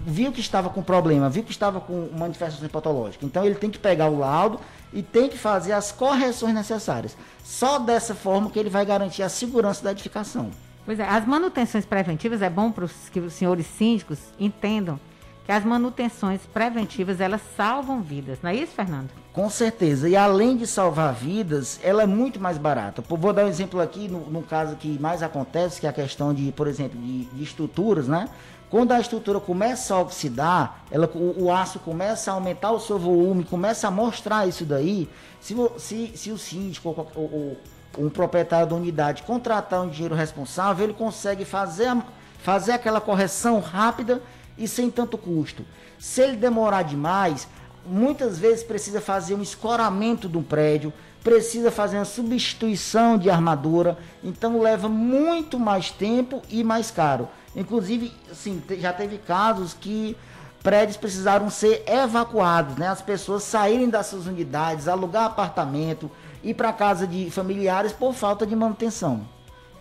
viu 0.04 0.32
que 0.32 0.40
estava 0.40 0.68
com 0.68 0.82
problema, 0.82 1.30
viu 1.30 1.42
que 1.42 1.52
estava 1.52 1.80
com 1.80 2.08
manifestação 2.18 2.68
patológica. 2.68 3.24
Então 3.24 3.44
ele 3.44 3.54
tem 3.54 3.70
que 3.70 3.78
pegar 3.78 4.08
o 4.08 4.18
laudo 4.18 4.60
e 4.92 5.02
tem 5.02 5.28
que 5.28 5.38
fazer 5.38 5.72
as 5.72 5.90
correções 5.90 6.54
necessárias. 6.54 7.16
Só 7.42 7.78
dessa 7.78 8.14
forma 8.14 8.50
que 8.50 8.58
ele 8.58 8.68
vai 8.68 8.84
garantir 8.84 9.22
a 9.22 9.28
segurança 9.28 9.82
da 9.82 9.92
edificação. 9.92 10.50
Pois 10.84 10.98
é, 10.98 11.08
as 11.08 11.24
manutenções 11.24 11.86
preventivas 11.86 12.42
é 12.42 12.50
bom 12.50 12.72
para 12.72 12.88
que 13.12 13.20
os 13.20 13.32
senhores 13.32 13.66
síndicos 13.66 14.18
entendam 14.38 14.98
que 15.44 15.52
as 15.52 15.64
manutenções 15.64 16.40
preventivas 16.52 17.20
elas 17.20 17.40
salvam 17.56 18.00
vidas, 18.00 18.38
não 18.42 18.50
é 18.50 18.54
isso, 18.54 18.72
Fernando? 18.72 19.10
Com 19.32 19.48
certeza. 19.48 20.08
E 20.08 20.14
além 20.14 20.56
de 20.56 20.66
salvar 20.66 21.14
vidas, 21.14 21.80
ela 21.82 22.02
é 22.02 22.06
muito 22.06 22.38
mais 22.38 22.58
barata. 22.58 23.02
Vou 23.08 23.32
dar 23.32 23.44
um 23.44 23.48
exemplo 23.48 23.80
aqui 23.80 24.06
no, 24.08 24.20
no 24.30 24.42
caso 24.42 24.76
que 24.76 24.98
mais 25.00 25.22
acontece, 25.22 25.80
que 25.80 25.86
é 25.86 25.90
a 25.90 25.92
questão 25.92 26.34
de, 26.34 26.52
por 26.52 26.66
exemplo, 26.66 27.00
de, 27.00 27.24
de 27.24 27.42
estruturas, 27.42 28.06
né? 28.06 28.28
Quando 28.70 28.92
a 28.92 29.00
estrutura 29.00 29.38
começa 29.38 29.94
a 29.94 30.00
oxidar, 30.00 30.84
ela, 30.90 31.10
o, 31.14 31.44
o, 31.44 31.52
aço 31.52 31.78
começa 31.78 32.30
a 32.30 32.34
aumentar 32.34 32.70
o 32.72 32.80
seu 32.80 32.98
volume, 32.98 33.44
começa 33.44 33.88
a 33.88 33.90
mostrar 33.90 34.46
isso 34.46 34.64
daí. 34.64 35.10
Se, 35.40 35.54
se, 35.76 36.12
se 36.16 36.30
o 36.30 36.38
síndico 36.38 36.88
ou, 36.88 37.10
ou, 37.14 37.58
ou 37.98 38.06
um 38.06 38.08
proprietário 38.08 38.66
da 38.66 38.74
unidade 38.74 39.22
contratar 39.24 39.82
um 39.82 39.88
engenheiro 39.88 40.14
responsável, 40.14 40.84
ele 40.84 40.94
consegue 40.94 41.44
fazer, 41.44 41.94
fazer 42.38 42.72
aquela 42.72 43.00
correção 43.00 43.60
rápida 43.60 44.22
e 44.56 44.66
sem 44.68 44.90
tanto 44.90 45.16
custo. 45.18 45.64
Se 45.98 46.20
ele 46.20 46.36
demorar 46.36 46.82
demais, 46.82 47.48
muitas 47.86 48.38
vezes 48.38 48.64
precisa 48.64 49.00
fazer 49.00 49.34
um 49.34 49.42
escoramento 49.42 50.28
do 50.28 50.42
prédio, 50.42 50.92
precisa 51.22 51.70
fazer 51.70 51.96
uma 51.96 52.04
substituição 52.04 53.16
de 53.16 53.30
armadura, 53.30 53.96
então 54.22 54.60
leva 54.60 54.88
muito 54.88 55.58
mais 55.58 55.90
tempo 55.90 56.42
e 56.50 56.64
mais 56.64 56.90
caro. 56.90 57.28
Inclusive, 57.54 58.12
sim, 58.32 58.62
já 58.78 58.92
teve 58.92 59.18
casos 59.18 59.74
que 59.74 60.16
prédios 60.62 60.96
precisaram 60.96 61.50
ser 61.50 61.84
evacuados, 61.86 62.76
né? 62.76 62.88
As 62.88 63.02
pessoas 63.02 63.42
saírem 63.42 63.88
das 63.88 64.06
suas 64.06 64.26
unidades, 64.26 64.88
alugar 64.88 65.24
apartamento, 65.24 66.10
ir 66.42 66.54
para 66.54 66.72
casa 66.72 67.06
de 67.06 67.30
familiares 67.30 67.92
por 67.92 68.14
falta 68.14 68.46
de 68.46 68.56
manutenção. 68.56 69.26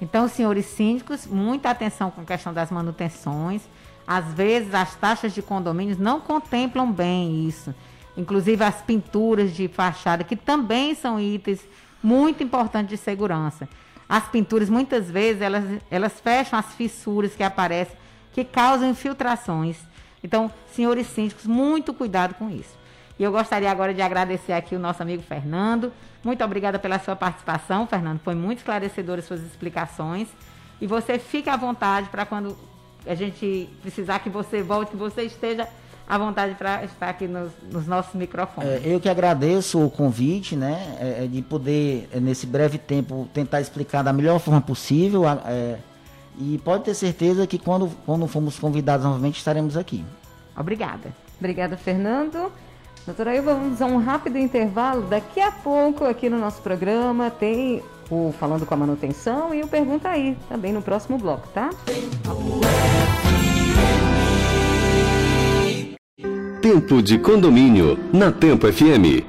Então, 0.01 0.27
senhores 0.27 0.65
síndicos, 0.65 1.27
muita 1.27 1.69
atenção 1.69 2.09
com 2.09 2.21
a 2.21 2.25
questão 2.25 2.51
das 2.53 2.71
manutenções. 2.71 3.61
Às 4.13 4.33
vezes, 4.33 4.73
as 4.73 4.93
taxas 4.93 5.33
de 5.33 5.41
condomínios 5.41 5.97
não 5.97 6.19
contemplam 6.19 6.91
bem 6.91 7.47
isso. 7.47 7.73
Inclusive, 8.17 8.61
as 8.61 8.81
pinturas 8.81 9.53
de 9.53 9.69
fachada, 9.69 10.21
que 10.21 10.35
também 10.35 10.93
são 10.93 11.17
itens 11.17 11.61
muito 12.03 12.43
importantes 12.43 12.89
de 12.89 12.97
segurança. 12.97 13.69
As 14.09 14.27
pinturas, 14.27 14.69
muitas 14.69 15.09
vezes, 15.09 15.41
elas, 15.41 15.63
elas 15.89 16.19
fecham 16.19 16.59
as 16.59 16.73
fissuras 16.73 17.35
que 17.35 17.41
aparecem, 17.41 17.95
que 18.33 18.43
causam 18.43 18.89
infiltrações. 18.89 19.77
Então, 20.21 20.51
senhores 20.73 21.07
síndicos, 21.07 21.45
muito 21.45 21.93
cuidado 21.93 22.33
com 22.33 22.49
isso. 22.49 22.77
E 23.17 23.23
eu 23.23 23.31
gostaria 23.31 23.71
agora 23.71 23.93
de 23.93 24.01
agradecer 24.01 24.51
aqui 24.51 24.75
o 24.75 24.79
nosso 24.79 25.01
amigo 25.01 25.23
Fernando. 25.23 25.93
Muito 26.21 26.43
obrigada 26.43 26.77
pela 26.77 26.99
sua 26.99 27.15
participação, 27.15 27.87
Fernando. 27.87 28.19
Foi 28.19 28.35
muito 28.35 28.57
esclarecedora 28.57 29.21
as 29.21 29.25
suas 29.25 29.39
explicações. 29.39 30.27
E 30.81 30.85
você 30.85 31.17
fique 31.17 31.49
à 31.49 31.55
vontade 31.55 32.09
para 32.09 32.25
quando 32.25 32.57
a 33.05 33.15
gente 33.15 33.69
precisar 33.81 34.19
que 34.19 34.29
você 34.29 34.61
volte, 34.61 34.91
que 34.91 34.97
você 34.97 35.23
esteja 35.23 35.67
à 36.07 36.17
vontade 36.17 36.55
para 36.55 36.83
estar 36.83 37.09
aqui 37.09 37.27
nos, 37.27 37.51
nos 37.71 37.87
nossos 37.87 38.13
microfones. 38.15 38.69
É, 38.69 38.81
eu 38.83 38.99
que 38.99 39.07
agradeço 39.07 39.83
o 39.83 39.89
convite, 39.89 40.55
né, 40.55 40.97
é, 40.99 41.23
é 41.23 41.27
de 41.27 41.41
poder, 41.41 42.09
é, 42.11 42.19
nesse 42.19 42.45
breve 42.45 42.77
tempo, 42.77 43.27
tentar 43.33 43.61
explicar 43.61 44.03
da 44.03 44.11
melhor 44.11 44.39
forma 44.39 44.61
possível. 44.61 45.23
É, 45.45 45.77
e 46.37 46.57
pode 46.63 46.85
ter 46.85 46.93
certeza 46.93 47.45
que 47.47 47.57
quando, 47.57 47.89
quando 48.05 48.27
fomos 48.27 48.57
convidados 48.57 49.05
novamente 49.05 49.37
estaremos 49.37 49.77
aqui. 49.77 50.03
Obrigada. 50.57 51.13
Obrigada, 51.39 51.77
Fernando. 51.77 52.51
Doutora 53.05 53.35
Ilva, 53.35 53.55
vamos 53.55 53.81
a 53.81 53.85
um 53.85 53.97
rápido 53.97 54.37
intervalo. 54.37 55.03
Daqui 55.03 55.41
a 55.41 55.51
pouco, 55.51 56.05
aqui 56.05 56.29
no 56.29 56.37
nosso 56.37 56.61
programa, 56.61 57.31
tem 57.31 57.81
o 58.09 58.33
Falando 58.39 58.65
com 58.65 58.73
a 58.73 58.77
Manutenção 58.77 59.53
e 59.55 59.63
o 59.63 59.67
Pergunta 59.67 60.09
Aí, 60.09 60.37
também 60.47 60.71
no 60.71 60.81
próximo 60.81 61.17
bloco, 61.17 61.47
tá? 61.47 61.71
Tempo 66.61 67.01
de 67.01 67.17
condomínio, 67.17 67.97
na 68.13 68.31
Tempo 68.31 68.71
FM. 68.71 69.25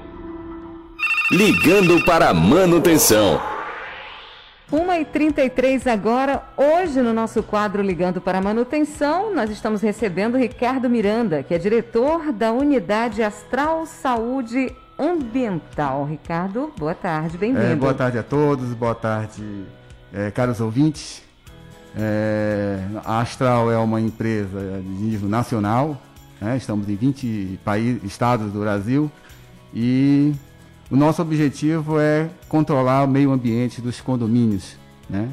Ligando 1.31 2.05
para 2.05 2.29
a 2.29 2.35
manutenção. 2.35 3.41
1h33 4.73 5.87
agora. 5.87 6.43
Hoje, 6.57 7.01
no 7.03 7.13
nosso 7.13 7.43
quadro 7.43 7.83
Ligando 7.83 8.21
para 8.21 8.39
a 8.39 8.41
Manutenção, 8.41 9.35
nós 9.35 9.51
estamos 9.51 9.83
recebendo 9.83 10.39
Ricardo 10.39 10.89
Miranda, 10.89 11.43
que 11.43 11.55
é 11.55 11.59
diretor 11.59 12.33
da 12.33 12.53
Unidade 12.53 13.23
Astral 13.23 13.85
Saúde 13.85 14.75
Ambiental. 14.99 16.07
Ricardo, 16.07 16.73
boa 16.79 16.95
tarde, 16.95 17.37
bem-vindo. 17.37 17.67
É, 17.67 17.75
boa 17.77 17.93
tarde 17.93 18.19
a 18.19 18.23
todos, 18.23 18.73
boa 18.73 18.95
tarde, 18.95 19.43
é, 20.13 20.31
caros 20.31 20.61
ouvintes. 20.61 21.23
É, 21.97 22.81
a 23.05 23.21
Astral 23.21 23.71
é 23.71 23.79
uma 23.79 24.01
empresa 24.01 24.83
de 24.83 25.05
nível 25.05 25.29
nacional, 25.29 26.01
né? 26.41 26.57
estamos 26.57 26.89
em 26.89 26.97
20 26.97 27.61
países, 27.65 28.03
estados 28.05 28.51
do 28.51 28.61
Brasil 28.61 29.11
e 29.75 30.33
o 30.91 30.97
nosso 30.97 31.21
objetivo 31.23 31.99
é 31.99 32.29
controlar 32.49 33.05
o 33.05 33.09
meio 33.09 33.31
ambiente 33.31 33.81
dos 33.81 34.01
condomínios, 34.01 34.77
né? 35.09 35.29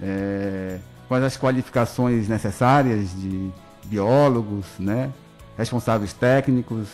É, 0.00 0.78
com 1.08 1.14
as 1.14 1.36
qualificações 1.36 2.28
necessárias 2.28 3.10
de 3.20 3.50
biólogos, 3.84 4.64
né? 4.78 5.12
responsáveis 5.56 6.12
técnicos 6.12 6.88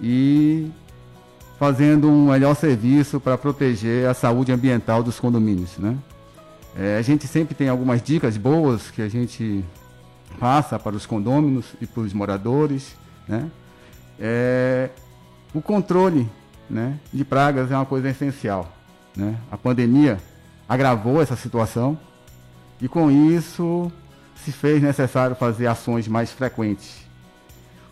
e 0.00 0.70
fazendo 1.58 2.08
um 2.08 2.30
melhor 2.30 2.54
serviço 2.54 3.18
para 3.18 3.36
proteger 3.36 4.06
a 4.06 4.14
saúde 4.14 4.52
ambiental 4.52 5.02
dos 5.02 5.18
condomínios. 5.18 5.76
Né? 5.78 5.96
É, 6.80 6.96
a 6.96 7.02
gente 7.02 7.26
sempre 7.26 7.56
tem 7.56 7.68
algumas 7.68 8.00
dicas 8.00 8.36
boas 8.36 8.88
que 8.88 9.02
a 9.02 9.08
gente 9.08 9.64
passa 10.38 10.78
para 10.78 10.94
os 10.94 11.04
condôminos 11.04 11.74
e 11.80 11.86
para 11.86 12.02
os 12.02 12.12
moradores. 12.12 12.94
Né? 13.26 13.50
É, 14.16 14.88
o 15.52 15.60
controle 15.60 16.30
né, 16.70 16.96
de 17.12 17.24
pragas 17.24 17.72
é 17.72 17.74
uma 17.74 17.84
coisa 17.84 18.08
essencial. 18.08 18.72
Né? 19.16 19.36
A 19.50 19.56
pandemia 19.56 20.18
agravou 20.68 21.20
essa 21.20 21.34
situação 21.34 21.98
e 22.80 22.86
com 22.86 23.10
isso 23.10 23.90
se 24.36 24.52
fez 24.52 24.80
necessário 24.80 25.34
fazer 25.34 25.66
ações 25.66 26.06
mais 26.06 26.30
frequentes. 26.30 27.08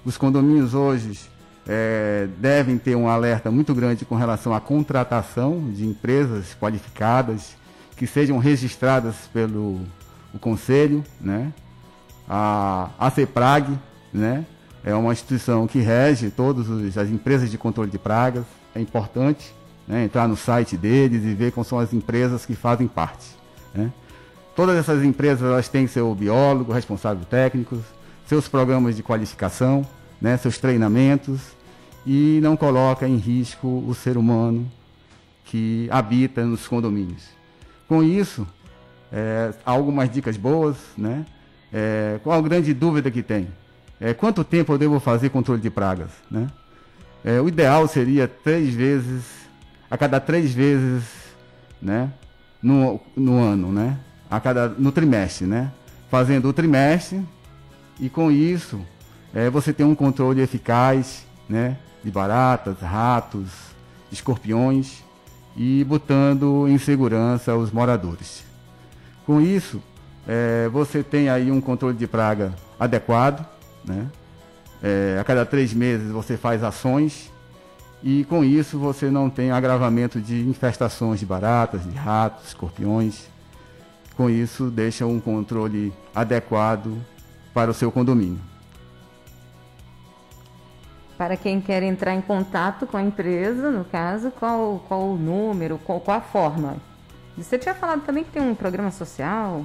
Os 0.04 0.16
condomínios 0.16 0.74
hoje 0.74 1.18
é, 1.66 2.28
devem 2.38 2.78
ter 2.78 2.94
um 2.94 3.08
alerta 3.08 3.50
muito 3.50 3.74
grande 3.74 4.04
com 4.04 4.14
relação 4.14 4.54
à 4.54 4.60
contratação 4.60 5.72
de 5.72 5.84
empresas 5.84 6.56
qualificadas 6.60 7.56
que 7.96 8.06
sejam 8.06 8.38
registradas 8.38 9.14
pelo 9.32 9.80
o 10.34 10.38
conselho, 10.38 11.02
né? 11.20 11.52
A, 12.28 12.90
a 12.98 13.10
CEPRAG, 13.10 13.78
né? 14.12 14.44
É 14.84 14.94
uma 14.94 15.12
instituição 15.12 15.66
que 15.66 15.80
rege 15.80 16.30
todas 16.30 16.96
as 16.96 17.08
empresas 17.08 17.50
de 17.50 17.58
controle 17.58 17.90
de 17.90 17.98
pragas 17.98 18.44
é 18.76 18.80
importante 18.80 19.52
né, 19.88 20.04
entrar 20.04 20.28
no 20.28 20.36
site 20.36 20.76
deles 20.76 21.24
e 21.24 21.34
ver 21.34 21.50
quais 21.50 21.66
são 21.66 21.78
as 21.78 21.92
empresas 21.92 22.44
que 22.44 22.54
fazem 22.54 22.86
parte. 22.86 23.26
Né. 23.74 23.90
Todas 24.54 24.76
essas 24.76 25.02
empresas 25.02 25.42
elas 25.42 25.68
têm 25.68 25.86
seu 25.86 26.14
biólogo, 26.14 26.72
responsável 26.72 27.24
técnico, 27.24 27.82
seus 28.26 28.48
programas 28.48 28.96
de 28.96 29.02
qualificação, 29.02 29.86
né, 30.20 30.36
seus 30.36 30.58
treinamentos 30.58 31.40
e 32.04 32.38
não 32.42 32.56
coloca 32.56 33.08
em 33.08 33.16
risco 33.16 33.84
o 33.86 33.94
ser 33.94 34.16
humano 34.16 34.70
que 35.44 35.88
habita 35.90 36.44
nos 36.44 36.66
condomínios. 36.68 37.35
Com 37.88 38.02
isso, 38.02 38.46
é, 39.12 39.52
algumas 39.64 40.10
dicas 40.10 40.36
boas, 40.36 40.76
né? 40.96 41.24
É, 41.72 42.18
qual 42.22 42.38
a 42.38 42.42
grande 42.42 42.74
dúvida 42.74 43.10
que 43.10 43.22
tem? 43.22 43.48
É, 44.00 44.12
quanto 44.12 44.44
tempo 44.44 44.72
eu 44.72 44.78
devo 44.78 45.00
fazer 45.00 45.30
controle 45.30 45.60
de 45.60 45.70
pragas, 45.70 46.10
né? 46.30 46.48
É, 47.24 47.40
o 47.40 47.48
ideal 47.48 47.86
seria 47.88 48.28
três 48.28 48.74
vezes, 48.74 49.24
a 49.90 49.96
cada 49.96 50.20
três 50.20 50.52
vezes, 50.52 51.04
né? 51.80 52.10
No, 52.62 53.00
no 53.16 53.42
ano, 53.42 53.72
né? 53.72 53.98
A 54.30 54.40
cada, 54.40 54.68
no 54.68 54.90
trimestre, 54.90 55.46
né? 55.46 55.72
Fazendo 56.10 56.48
o 56.48 56.52
trimestre 56.52 57.24
e 58.00 58.08
com 58.08 58.30
isso 58.30 58.80
é, 59.34 59.48
você 59.48 59.72
tem 59.72 59.84
um 59.86 59.94
controle 59.94 60.40
eficaz, 60.40 61.24
né? 61.48 61.78
De 62.02 62.10
baratas, 62.10 62.80
ratos, 62.80 63.50
escorpiões 64.10 65.05
e 65.56 65.82
botando 65.84 66.68
em 66.68 66.76
segurança 66.78 67.56
os 67.56 67.72
moradores. 67.72 68.44
Com 69.24 69.40
isso, 69.40 69.82
é, 70.26 70.68
você 70.68 71.02
tem 71.02 71.28
aí 71.28 71.50
um 71.50 71.60
controle 71.60 71.96
de 71.96 72.06
praga 72.06 72.52
adequado, 72.78 73.46
né? 73.84 74.06
É, 74.82 75.16
a 75.18 75.24
cada 75.24 75.46
três 75.46 75.72
meses 75.72 76.10
você 76.10 76.36
faz 76.36 76.62
ações 76.62 77.32
e 78.02 78.24
com 78.24 78.44
isso 78.44 78.78
você 78.78 79.10
não 79.10 79.30
tem 79.30 79.50
agravamento 79.50 80.20
de 80.20 80.46
infestações 80.46 81.18
de 81.18 81.26
baratas, 81.26 81.82
de 81.84 81.96
ratos, 81.96 82.48
escorpiões. 82.48 83.24
Com 84.16 84.28
isso 84.28 84.70
deixa 84.70 85.06
um 85.06 85.18
controle 85.18 85.92
adequado 86.14 86.98
para 87.54 87.70
o 87.70 87.74
seu 87.74 87.90
condomínio. 87.90 88.38
Para 91.16 91.36
quem 91.36 91.60
quer 91.60 91.82
entrar 91.82 92.14
em 92.14 92.20
contato 92.20 92.86
com 92.86 92.96
a 92.96 93.02
empresa, 93.02 93.70
no 93.70 93.84
caso, 93.84 94.30
qual, 94.30 94.84
qual 94.86 95.12
o 95.12 95.16
número, 95.16 95.78
qual, 95.78 96.00
qual 96.00 96.18
a 96.18 96.20
forma? 96.20 96.76
Você 97.38 97.58
tinha 97.58 97.74
falado 97.74 98.02
também 98.02 98.24
que 98.24 98.30
tem 98.30 98.42
um 98.42 98.54
programa 98.54 98.90
social? 98.90 99.64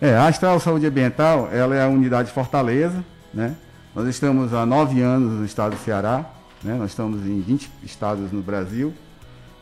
É, 0.00 0.14
a 0.14 0.26
Astral 0.28 0.60
Saúde 0.60 0.86
Ambiental, 0.86 1.48
ela 1.50 1.74
é 1.74 1.82
a 1.82 1.88
unidade 1.88 2.30
Fortaleza, 2.30 3.02
né? 3.32 3.56
Nós 3.94 4.06
estamos 4.08 4.52
há 4.52 4.66
nove 4.66 5.00
anos 5.00 5.32
no 5.32 5.44
estado 5.46 5.74
do 5.74 5.78
Ceará, 5.78 6.26
né? 6.62 6.74
nós 6.74 6.90
estamos 6.90 7.26
em 7.26 7.40
20 7.40 7.70
estados 7.82 8.30
no 8.30 8.42
Brasil. 8.42 8.92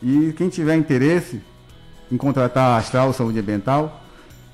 E 0.03 0.33
quem 0.33 0.49
tiver 0.49 0.75
interesse 0.75 1.41
em 2.11 2.17
contratar 2.17 2.71
a 2.71 2.77
Astral 2.77 3.13
Saúde 3.13 3.39
Ambiental, 3.39 4.01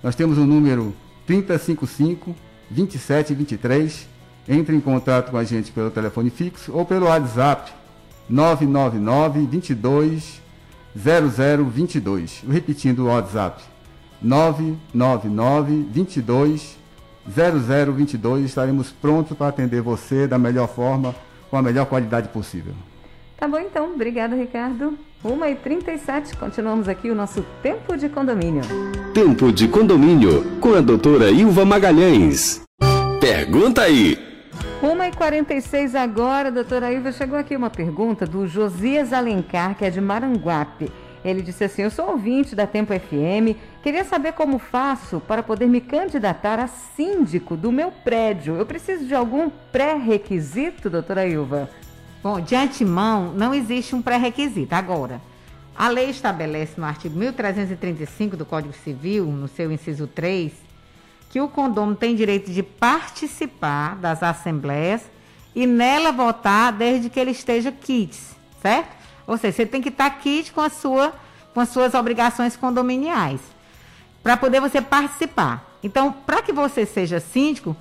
nós 0.03 0.15
temos 0.15 0.38
o 0.38 0.46
número 0.46 0.94
355 1.25 2.36
2723. 2.70 4.08
Entre 4.48 4.75
em 4.75 4.81
contato 4.81 5.31
com 5.31 5.38
a 5.38 5.43
gente 5.43 5.71
pelo 5.71 5.91
telefone 5.91 6.29
fixo 6.29 6.74
ou 6.74 6.86
pelo 6.86 7.05
WhatsApp 7.05 7.71
999 8.29 9.48
22 9.48 10.41
0022. 10.95 12.43
Repetindo 12.50 13.00
o 13.00 13.05
WhatsApp 13.07 13.63
999 14.21 15.88
22 15.91 16.77
0022. 17.27 18.45
Estaremos 18.45 18.91
prontos 18.91 19.38
para 19.38 19.48
atender 19.48 19.81
você 19.81 20.27
da 20.27 20.38
melhor 20.38 20.67
forma 20.67 21.15
com 21.50 21.57
a 21.57 21.62
melhor 21.62 21.86
qualidade 21.86 22.29
possível. 22.29 22.74
Tá 23.38 23.48
bom 23.48 23.60
então, 23.60 23.93
obrigada 23.93 24.36
Ricardo. 24.36 24.98
1h37, 25.24 26.36
continuamos 26.36 26.88
aqui 26.88 27.12
o 27.12 27.15
nosso 27.15 27.45
Tempo 27.62 27.95
de 27.95 28.10
Condomínio. 28.10 28.62
Tempo 29.13 29.51
de 29.51 29.67
Condomínio, 29.67 30.57
com 30.60 30.74
a 30.74 30.81
doutora 30.81 31.29
Ilva 31.29 31.63
Magalhães. 31.63 32.62
Pergunta 33.19 33.83
aí. 33.83 34.30
1h46 34.81 35.93
agora, 35.93 36.51
doutora 36.51 36.91
Ilva, 36.91 37.11
chegou 37.11 37.38
aqui 37.38 37.55
uma 37.55 37.69
pergunta 37.69 38.25
do 38.25 38.47
Josias 38.47 39.13
Alencar, 39.13 39.75
que 39.75 39.85
é 39.85 39.91
de 39.91 40.01
Maranguape. 40.01 40.91
Ele 41.23 41.43
disse 41.43 41.63
assim: 41.63 41.83
Eu 41.83 41.91
sou 41.91 42.09
ouvinte 42.09 42.55
da 42.55 42.65
Tempo 42.65 42.91
FM, 42.91 43.55
queria 43.83 44.03
saber 44.03 44.33
como 44.33 44.57
faço 44.57 45.19
para 45.19 45.43
poder 45.43 45.67
me 45.67 45.81
candidatar 45.81 46.57
a 46.57 46.67
síndico 46.67 47.55
do 47.55 47.71
meu 47.71 47.91
prédio. 47.91 48.55
Eu 48.55 48.65
preciso 48.65 49.05
de 49.05 49.13
algum 49.13 49.51
pré-requisito, 49.71 50.89
doutora 50.89 51.27
Ilva? 51.27 51.69
Bom, 52.23 52.41
de 52.41 52.55
antemão, 52.55 53.31
não 53.33 53.53
existe 53.53 53.95
um 53.95 54.01
pré-requisito. 54.01 54.73
Agora, 54.73 55.21
a 55.75 55.89
lei 55.89 56.09
estabelece 56.09 56.81
no 56.81 56.88
artigo 56.88 57.15
1335 57.15 58.35
do 58.35 58.47
Código 58.47 58.73
Civil, 58.73 59.27
no 59.27 59.47
seu 59.47 59.71
inciso 59.71 60.07
3, 60.07 60.51
que 61.31 61.39
o 61.39 61.47
condomínio 61.47 61.95
tem 61.95 62.13
direito 62.13 62.51
de 62.51 62.61
participar 62.61 63.95
das 63.95 64.21
assembleias 64.21 65.01
e 65.55 65.65
nela 65.65 66.11
votar 66.11 66.73
desde 66.73 67.09
que 67.09 67.17
ele 67.17 67.31
esteja 67.31 67.71
kits, 67.71 68.35
certo? 68.61 68.89
Ou 69.25 69.38
seja, 69.38 69.55
você 69.55 69.65
tem 69.65 69.81
que 69.81 69.88
estar 69.88 70.09
kit 70.09 70.51
com, 70.51 70.59
a 70.59 70.69
sua, 70.69 71.13
com 71.53 71.61
as 71.61 71.69
suas 71.69 71.93
obrigações 71.93 72.57
condominiais, 72.57 73.39
para 74.21 74.35
poder 74.35 74.59
você 74.59 74.81
participar. 74.81 75.65
Então, 75.81 76.11
para 76.11 76.41
que 76.41 76.51
você 76.51 76.85
seja 76.85 77.21
síndico, 77.21 77.77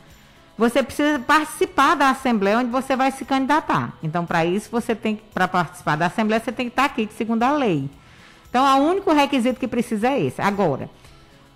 você 0.56 0.80
precisa 0.80 1.18
participar 1.18 1.96
da 1.96 2.10
assembleia 2.10 2.58
onde 2.58 2.70
você 2.70 2.94
vai 2.94 3.10
se 3.10 3.24
candidatar. 3.24 3.94
Então, 4.00 4.24
para 4.24 4.44
isso, 4.44 4.70
você 4.70 4.94
tem 4.94 5.20
para 5.34 5.48
participar 5.48 5.96
da 5.96 6.06
assembleia, 6.06 6.40
você 6.40 6.52
tem 6.52 6.66
que 6.66 6.72
estar 6.72 6.84
aqui, 6.84 7.08
segundo 7.16 7.42
a 7.42 7.50
lei. 7.50 7.90
Então, 8.48 8.64
o 8.80 8.88
único 8.88 9.12
requisito 9.12 9.58
que 9.58 9.66
precisa 9.66 10.06
é 10.06 10.20
esse. 10.20 10.40
Agora, 10.40 10.88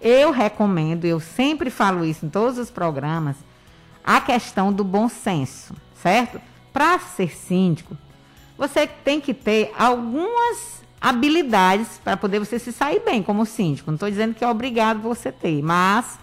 eu 0.05 0.31
recomendo, 0.31 1.07
eu 1.07 1.19
sempre 1.19 1.71
falo 1.71 2.05
isso 2.05 2.27
em 2.27 2.29
todos 2.29 2.59
os 2.59 2.71
programas, 2.71 3.37
a 4.05 4.21
questão 4.21 4.71
do 4.71 4.85
bom 4.85 5.09
senso, 5.09 5.75
certo? 5.95 6.39
Para 6.71 6.99
ser 6.99 7.35
síndico, 7.35 7.97
você 8.57 8.87
tem 8.87 9.19
que 9.19 9.33
ter 9.33 9.73
algumas 9.79 10.85
habilidades 11.01 12.01
para 12.05 12.17
poder 12.17 12.39
você 12.39 12.59
se 12.59 12.71
sair 12.71 13.01
bem 13.01 13.23
como 13.23 13.47
síndico. 13.47 13.91
Não 13.91 13.97
estou 13.97 14.11
dizendo 14.11 14.35
que 14.35 14.45
é 14.45 14.49
obrigado 14.49 15.01
você 15.01 15.33
ter, 15.33 15.63
mas 15.63 16.19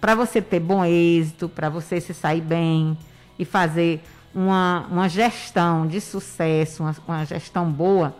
para 0.00 0.14
você 0.14 0.40
ter 0.40 0.60
bom 0.60 0.82
êxito, 0.82 1.48
para 1.48 1.68
você 1.68 2.00
se 2.00 2.14
sair 2.14 2.40
bem 2.40 2.96
e 3.38 3.44
fazer 3.44 4.02
uma, 4.34 4.86
uma 4.90 5.08
gestão 5.08 5.86
de 5.86 6.00
sucesso, 6.00 6.82
uma, 6.82 6.96
uma 7.06 7.24
gestão 7.26 7.70
boa, 7.70 8.16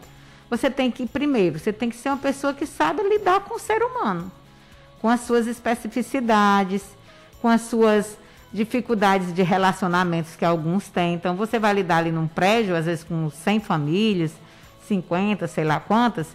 você 0.50 0.68
tem 0.70 0.90
que, 0.90 1.06
primeiro, 1.06 1.58
você 1.58 1.72
tem 1.72 1.88
que 1.88 1.96
ser 1.96 2.10
uma 2.10 2.18
pessoa 2.18 2.52
que 2.52 2.66
sabe 2.66 3.02
lidar 3.02 3.40
com 3.40 3.54
o 3.54 3.58
ser 3.58 3.82
humano, 3.82 4.30
com 5.00 5.08
as 5.08 5.20
suas 5.20 5.46
especificidades, 5.46 6.82
com 7.40 7.48
as 7.48 7.62
suas 7.62 8.18
dificuldades 8.52 9.32
de 9.32 9.42
relacionamentos 9.42 10.36
que 10.36 10.44
alguns 10.44 10.88
têm. 10.88 11.14
Então, 11.14 11.36
você 11.36 11.58
vai 11.58 11.72
lidar 11.74 11.98
ali 11.98 12.12
num 12.12 12.26
prédio, 12.26 12.76
às 12.76 12.86
vezes 12.86 13.04
com 13.04 13.30
100 13.30 13.60
famílias, 13.60 14.32
50, 14.86 15.46
sei 15.46 15.64
lá 15.64 15.80
quantas. 15.80 16.28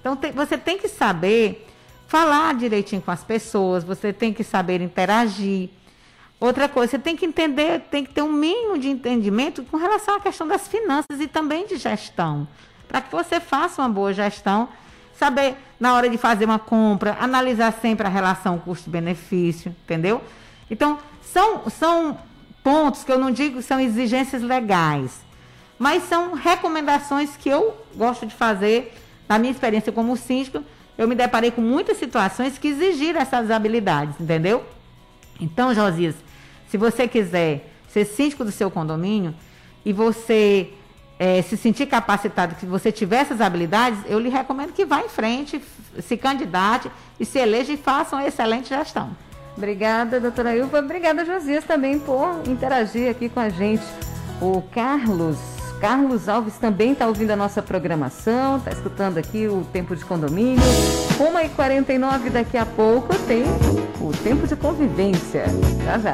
Então, 0.00 0.16
você 0.34 0.56
tem 0.56 0.78
que 0.78 0.88
saber 0.88 1.66
falar 2.06 2.54
direitinho 2.54 3.02
com 3.02 3.10
as 3.10 3.22
pessoas, 3.22 3.84
você 3.84 4.12
tem 4.12 4.32
que 4.32 4.44
saber 4.44 4.80
interagir. 4.80 5.68
Outra 6.40 6.68
coisa, 6.68 6.92
você 6.92 6.98
tem 6.98 7.16
que 7.16 7.26
entender, 7.26 7.80
tem 7.90 8.04
que 8.04 8.14
ter 8.14 8.22
um 8.22 8.32
mínimo 8.32 8.78
de 8.78 8.88
entendimento 8.88 9.64
com 9.64 9.76
relação 9.76 10.14
à 10.14 10.20
questão 10.20 10.46
das 10.46 10.68
finanças 10.68 11.20
e 11.20 11.26
também 11.26 11.66
de 11.66 11.76
gestão. 11.76 12.46
Para 12.86 13.00
que 13.00 13.10
você 13.10 13.40
faça 13.40 13.82
uma 13.82 13.88
boa 13.88 14.14
gestão, 14.14 14.68
saber 15.18 15.56
na 15.80 15.94
hora 15.94 16.08
de 16.08 16.16
fazer 16.16 16.44
uma 16.44 16.58
compra, 16.58 17.16
analisar 17.20 17.72
sempre 17.72 18.06
a 18.06 18.10
relação 18.10 18.58
custo-benefício, 18.58 19.74
entendeu? 19.84 20.22
Então, 20.70 20.98
são, 21.22 21.68
são 21.68 22.16
pontos 22.62 23.02
que 23.02 23.10
eu 23.10 23.18
não 23.18 23.32
digo 23.32 23.56
que 23.56 23.62
são 23.62 23.80
exigências 23.80 24.42
legais, 24.42 25.20
mas 25.76 26.04
são 26.04 26.34
recomendações 26.34 27.36
que 27.36 27.48
eu 27.48 27.76
gosto 27.96 28.26
de 28.26 28.34
fazer, 28.34 28.96
na 29.28 29.38
minha 29.38 29.50
experiência 29.50 29.90
como 29.90 30.16
síndico, 30.16 30.62
eu 30.96 31.08
me 31.08 31.14
deparei 31.14 31.50
com 31.50 31.60
muitas 31.60 31.96
situações 31.96 32.56
que 32.56 32.68
exigiram 32.68 33.20
essas 33.20 33.50
habilidades, 33.50 34.20
entendeu? 34.20 34.64
Então, 35.40 35.74
Josias, 35.74 36.14
se 36.68 36.76
você 36.76 37.08
quiser 37.08 37.72
ser 37.88 38.04
síndico 38.04 38.44
do 38.44 38.52
seu 38.52 38.70
condomínio 38.70 39.34
e 39.84 39.92
você 39.92 40.72
é, 41.18 41.42
se 41.42 41.56
sentir 41.56 41.86
capacitado, 41.86 42.54
que 42.54 42.64
você 42.64 42.92
tiver 42.92 43.18
essas 43.18 43.40
habilidades, 43.40 43.98
eu 44.06 44.18
lhe 44.18 44.28
recomendo 44.28 44.72
que 44.72 44.84
vá 44.84 45.00
em 45.00 45.08
frente, 45.08 45.60
se 46.00 46.16
candidate 46.16 46.90
e 47.18 47.24
se 47.24 47.38
eleja 47.38 47.72
e 47.72 47.76
faça 47.76 48.16
uma 48.16 48.26
excelente 48.26 48.68
gestão. 48.68 49.10
Obrigada, 49.56 50.20
doutora 50.20 50.56
Ilva. 50.56 50.78
Obrigada, 50.78 51.24
Josias, 51.24 51.64
também 51.64 51.98
por 51.98 52.42
interagir 52.46 53.10
aqui 53.10 53.28
com 53.28 53.40
a 53.40 53.48
gente. 53.48 53.82
O 54.40 54.62
Carlos 54.62 55.36
Carlos 55.80 56.28
Alves 56.28 56.56
também 56.58 56.92
está 56.92 57.06
ouvindo 57.06 57.30
a 57.30 57.36
nossa 57.36 57.62
programação, 57.62 58.56
está 58.56 58.70
escutando 58.70 59.16
aqui 59.18 59.46
o 59.46 59.64
Tempo 59.72 59.94
de 59.94 60.04
Condomínio. 60.04 60.62
1h49 61.18 62.30
daqui 62.30 62.56
a 62.56 62.66
pouco 62.66 63.14
tem 63.26 63.44
o 64.00 64.10
Tempo 64.22 64.46
de 64.46 64.56
Convivência. 64.56 65.44
Já 65.84 65.98
já. 65.98 66.12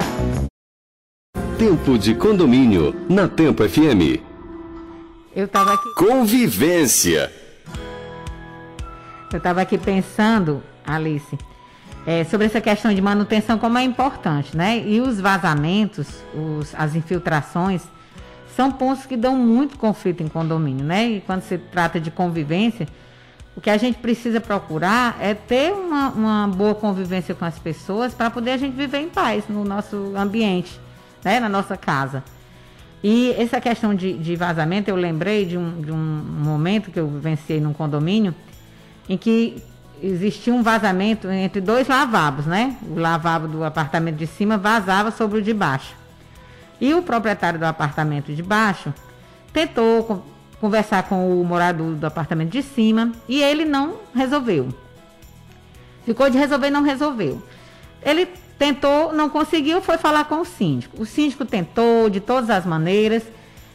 Tempo 1.58 1.98
de 1.98 2.14
Condomínio, 2.14 2.94
na 3.08 3.26
Tempo 3.26 3.66
FM. 3.66 4.23
Eu 5.34 5.46
estava 5.46 5.74
aqui. 5.74 5.94
Convivência. 5.94 7.32
Eu 9.32 9.38
estava 9.38 9.62
aqui 9.62 9.76
pensando, 9.76 10.62
Alice, 10.86 11.36
é, 12.06 12.22
sobre 12.22 12.46
essa 12.46 12.60
questão 12.60 12.94
de 12.94 13.02
manutenção, 13.02 13.58
como 13.58 13.76
é 13.76 13.82
importante, 13.82 14.56
né? 14.56 14.78
E 14.78 15.00
os 15.00 15.20
vazamentos, 15.20 16.06
os, 16.32 16.72
as 16.76 16.94
infiltrações 16.94 17.82
são 18.54 18.70
pontos 18.70 19.06
que 19.06 19.16
dão 19.16 19.34
muito 19.34 19.76
conflito 19.76 20.22
em 20.22 20.28
condomínio, 20.28 20.84
né? 20.84 21.04
E 21.08 21.20
quando 21.22 21.42
se 21.42 21.58
trata 21.58 21.98
de 21.98 22.12
convivência, 22.12 22.86
o 23.56 23.60
que 23.60 23.70
a 23.70 23.76
gente 23.76 23.98
precisa 23.98 24.40
procurar 24.40 25.16
é 25.20 25.34
ter 25.34 25.72
uma, 25.72 26.10
uma 26.10 26.46
boa 26.46 26.76
convivência 26.76 27.34
com 27.34 27.44
as 27.44 27.58
pessoas 27.58 28.14
para 28.14 28.30
poder 28.30 28.52
a 28.52 28.56
gente 28.56 28.76
viver 28.76 28.98
em 28.98 29.08
paz 29.08 29.44
no 29.48 29.64
nosso 29.64 30.12
ambiente, 30.16 30.80
né? 31.24 31.40
Na 31.40 31.48
nossa 31.48 31.76
casa. 31.76 32.22
E 33.06 33.32
essa 33.32 33.60
questão 33.60 33.94
de, 33.94 34.14
de 34.14 34.34
vazamento, 34.34 34.88
eu 34.88 34.96
lembrei 34.96 35.44
de 35.44 35.58
um, 35.58 35.78
de 35.82 35.92
um 35.92 35.94
momento 35.94 36.90
que 36.90 36.98
eu 36.98 37.06
vivenciei 37.06 37.60
num 37.60 37.74
condomínio 37.74 38.34
em 39.06 39.18
que 39.18 39.62
existia 40.02 40.54
um 40.54 40.62
vazamento 40.62 41.28
entre 41.28 41.60
dois 41.60 41.86
lavabos, 41.86 42.46
né? 42.46 42.78
O 42.88 42.98
lavabo 42.98 43.46
do 43.46 43.62
apartamento 43.62 44.16
de 44.16 44.26
cima 44.26 44.56
vazava 44.56 45.10
sobre 45.10 45.40
o 45.40 45.42
de 45.42 45.52
baixo. 45.52 45.94
E 46.80 46.94
o 46.94 47.02
proprietário 47.02 47.58
do 47.58 47.66
apartamento 47.66 48.32
de 48.32 48.42
baixo 48.42 48.90
tentou 49.52 50.24
conversar 50.58 51.02
com 51.02 51.38
o 51.38 51.44
morador 51.44 51.94
do 51.96 52.06
apartamento 52.06 52.52
de 52.52 52.62
cima 52.62 53.12
e 53.28 53.42
ele 53.42 53.66
não 53.66 53.96
resolveu. 54.14 54.70
Ficou 56.06 56.30
de 56.30 56.38
resolver, 56.38 56.70
não 56.70 56.82
resolveu. 56.82 57.42
Ele 58.02 58.26
tentou, 58.58 59.12
não 59.12 59.28
conseguiu, 59.28 59.80
foi 59.80 59.98
falar 59.98 60.24
com 60.24 60.40
o 60.40 60.44
síndico. 60.44 61.02
O 61.02 61.06
síndico 61.06 61.44
tentou 61.44 62.08
de 62.08 62.20
todas 62.20 62.50
as 62.50 62.64
maneiras 62.64 63.22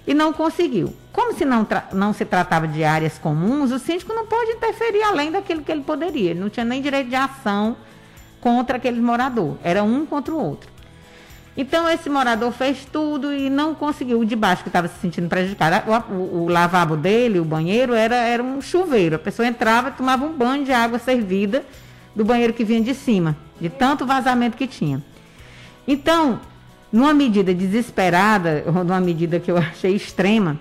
e 0.07 0.13
não 0.13 0.33
conseguiu. 0.33 0.93
Como 1.11 1.33
se 1.33 1.45
não, 1.45 1.67
não 1.93 2.13
se 2.13 2.25
tratava 2.25 2.67
de 2.67 2.83
áreas 2.83 3.17
comuns, 3.17 3.71
o 3.71 3.79
síndico 3.79 4.13
não 4.13 4.25
pode 4.25 4.51
interferir 4.51 5.03
além 5.03 5.31
daquilo 5.31 5.61
que 5.61 5.71
ele 5.71 5.81
poderia. 5.81 6.31
Ele 6.31 6.39
não 6.39 6.49
tinha 6.49 6.65
nem 6.65 6.81
direito 6.81 7.09
de 7.09 7.15
ação 7.15 7.75
contra 8.39 8.77
aquele 8.77 9.01
morador. 9.01 9.57
Era 9.63 9.83
um 9.83 10.05
contra 10.05 10.33
o 10.33 10.37
outro. 10.37 10.69
Então 11.57 11.89
esse 11.89 12.09
morador 12.09 12.53
fez 12.53 12.85
tudo 12.85 13.33
e 13.33 13.49
não 13.49 13.75
conseguiu. 13.75 14.19
O 14.19 14.25
de 14.25 14.35
baixo 14.35 14.63
que 14.63 14.69
estava 14.69 14.87
se 14.87 14.97
sentindo 15.01 15.27
prejudicado. 15.27 15.83
O, 16.09 16.43
o, 16.43 16.47
lavabo 16.47 16.95
dele, 16.95 17.39
o 17.39 17.43
banheiro, 17.43 17.93
era, 17.93 18.15
era 18.15 18.41
um 18.41 18.61
chuveiro. 18.61 19.17
A 19.17 19.19
pessoa 19.19 19.47
entrava 19.47 19.89
e 19.89 19.91
tomava 19.91 20.23
um 20.25 20.31
banho 20.31 20.63
de 20.63 20.71
água 20.71 20.97
servida 20.99 21.65
do 22.15 22.23
banheiro 22.23 22.53
que 22.53 22.63
vinha 22.63 22.81
de 22.81 22.93
cima, 22.93 23.35
de 23.59 23.69
tanto 23.69 24.05
vazamento 24.05 24.57
que 24.57 24.67
tinha. 24.67 25.03
Então, 25.87 26.39
numa 26.91 27.13
medida 27.13 27.53
desesperada, 27.53 28.63
ou 28.67 28.83
numa 28.83 28.99
medida 28.99 29.39
que 29.39 29.51
eu 29.51 29.57
achei 29.57 29.95
extrema, 29.95 30.57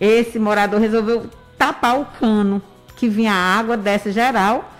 esse 0.00 0.38
morador 0.38 0.80
resolveu 0.80 1.26
tapar 1.56 1.98
o 1.98 2.04
cano 2.04 2.60
que 2.96 3.08
vinha 3.08 3.32
água 3.32 3.76
dessa 3.76 4.10
geral. 4.10 4.72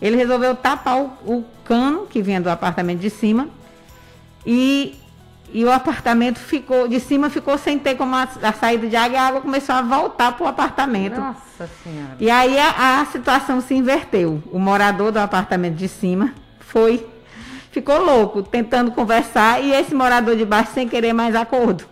Ele 0.00 0.16
resolveu 0.16 0.54
tapar 0.54 1.00
o, 1.00 1.06
o 1.24 1.44
cano 1.64 2.06
que 2.06 2.20
vinha 2.20 2.40
do 2.40 2.50
apartamento 2.50 3.00
de 3.00 3.08
cima 3.08 3.48
e, 4.46 4.94
e 5.52 5.64
o 5.64 5.72
apartamento 5.72 6.38
ficou, 6.38 6.86
de 6.86 7.00
cima 7.00 7.30
ficou 7.30 7.56
sem 7.58 7.78
ter 7.78 7.96
como 7.96 8.14
a, 8.14 8.28
a 8.42 8.52
saída 8.52 8.86
de 8.86 8.94
água 8.94 9.16
e 9.16 9.18
a 9.18 9.26
água 9.26 9.40
começou 9.40 9.74
a 9.74 9.82
voltar 9.82 10.32
para 10.32 10.44
o 10.44 10.46
apartamento. 10.46 11.18
Nossa 11.18 11.68
Senhora. 11.82 12.16
E 12.20 12.30
aí 12.30 12.58
a, 12.58 13.00
a 13.00 13.06
situação 13.06 13.60
se 13.60 13.74
inverteu. 13.74 14.42
O 14.52 14.58
morador 14.58 15.10
do 15.10 15.18
apartamento 15.18 15.74
de 15.74 15.88
cima 15.88 16.32
foi, 16.76 17.06
ficou 17.70 18.04
louco, 18.04 18.42
tentando 18.42 18.90
conversar, 18.90 19.64
e 19.64 19.72
esse 19.72 19.94
morador 19.94 20.36
de 20.36 20.44
baixo 20.44 20.72
sem 20.74 20.86
querer 20.86 21.14
mais 21.14 21.34
acordo. 21.34 21.84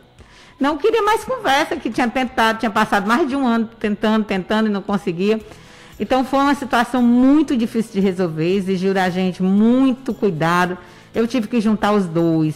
não 0.61 0.77
queria 0.77 1.03
mais 1.03 1.25
conversa, 1.25 1.75
que 1.77 1.88
tinha 1.88 2.07
tentado, 2.07 2.59
tinha 2.59 2.70
passado 2.70 3.07
mais 3.07 3.27
de 3.27 3.35
um 3.35 3.47
ano 3.47 3.66
tentando, 3.81 4.27
tentando 4.27 4.68
e 4.68 4.70
não 4.70 4.83
conseguia. 4.83 5.40
Então 5.99 6.23
foi 6.23 6.40
uma 6.40 6.55
situação 6.55 7.01
muito 7.01 7.57
difícil 7.57 7.94
de 7.94 8.01
resolver, 8.01 8.57
exigiu 8.57 8.92
da 8.92 9.09
gente 9.09 9.42
muito 9.42 10.12
cuidado. 10.12 10.77
Eu 11.14 11.27
tive 11.27 11.49
que 11.49 11.62
juntar 11.62 11.92
os 11.92 12.05
dois, 12.05 12.55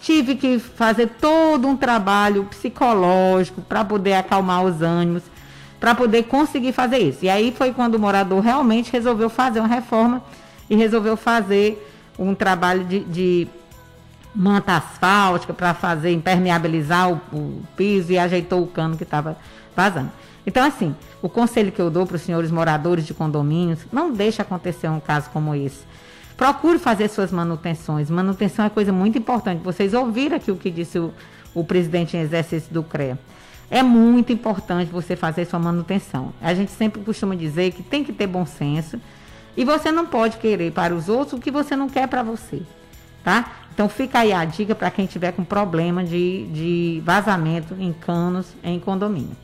tive 0.00 0.34
que 0.34 0.58
fazer 0.58 1.08
todo 1.20 1.68
um 1.68 1.76
trabalho 1.76 2.44
psicológico 2.44 3.60
para 3.60 3.84
poder 3.84 4.14
acalmar 4.14 4.64
os 4.64 4.80
ânimos, 4.80 5.24
para 5.78 5.94
poder 5.94 6.22
conseguir 6.22 6.72
fazer 6.72 7.00
isso. 7.00 7.18
E 7.26 7.28
aí 7.28 7.52
foi 7.54 7.74
quando 7.74 7.96
o 7.96 7.98
morador 7.98 8.40
realmente 8.40 8.90
resolveu 8.90 9.28
fazer 9.28 9.60
uma 9.60 9.68
reforma 9.68 10.22
e 10.68 10.76
resolveu 10.76 11.16
fazer 11.16 11.92
um 12.18 12.34
trabalho 12.34 12.84
de, 12.84 13.00
de 13.00 13.48
manta 14.34 14.76
asfáltica 14.76 15.54
para 15.54 15.72
fazer 15.74 16.12
impermeabilizar 16.12 17.10
o, 17.10 17.20
o 17.32 17.62
piso 17.76 18.12
e 18.12 18.18
ajeitou 18.18 18.62
o 18.62 18.66
cano 18.66 18.96
que 18.96 19.02
estava 19.02 19.36
vazando. 19.74 20.10
Então, 20.46 20.64
assim, 20.64 20.94
o 21.20 21.28
conselho 21.28 21.72
que 21.72 21.80
eu 21.80 21.90
dou 21.90 22.06
para 22.06 22.16
os 22.16 22.22
senhores 22.22 22.50
moradores 22.50 23.06
de 23.06 23.12
condomínios, 23.12 23.80
não 23.92 24.12
deixe 24.12 24.40
acontecer 24.40 24.88
um 24.88 25.00
caso 25.00 25.28
como 25.30 25.54
esse. 25.54 25.84
Procure 26.36 26.78
fazer 26.78 27.08
suas 27.08 27.32
manutenções. 27.32 28.10
Manutenção 28.10 28.64
é 28.64 28.70
coisa 28.70 28.92
muito 28.92 29.18
importante. 29.18 29.62
Vocês 29.64 29.94
ouviram 29.94 30.36
aqui 30.36 30.52
o 30.52 30.56
que 30.56 30.70
disse 30.70 30.98
o, 30.98 31.12
o 31.54 31.64
presidente 31.64 32.16
em 32.16 32.20
exercício 32.20 32.72
do 32.72 32.82
CREA. 32.82 33.18
É 33.70 33.82
muito 33.82 34.32
importante 34.32 34.92
você 34.92 35.16
fazer 35.16 35.46
sua 35.46 35.58
manutenção. 35.58 36.32
A 36.40 36.54
gente 36.54 36.70
sempre 36.70 37.00
costuma 37.02 37.34
dizer 37.34 37.72
que 37.72 37.82
tem 37.82 38.04
que 38.04 38.12
ter 38.12 38.26
bom 38.26 38.46
senso 38.46 39.00
e 39.56 39.64
você 39.64 39.90
não 39.90 40.06
pode 40.06 40.36
querer 40.36 40.72
para 40.72 40.94
os 40.94 41.08
outros 41.08 41.34
o 41.34 41.42
que 41.42 41.50
você 41.50 41.74
não 41.74 41.88
quer 41.88 42.06
para 42.06 42.22
você, 42.22 42.62
tá? 43.24 43.52
Então 43.72 43.88
fica 43.88 44.20
aí 44.20 44.32
a 44.32 44.44
dica 44.44 44.74
para 44.74 44.90
quem 44.90 45.06
tiver 45.06 45.32
com 45.32 45.44
problema 45.44 46.02
de, 46.02 46.46
de 46.48 47.02
vazamento 47.04 47.74
em 47.78 47.92
canos 47.92 48.54
em 48.62 48.80
condomínio. 48.80 49.36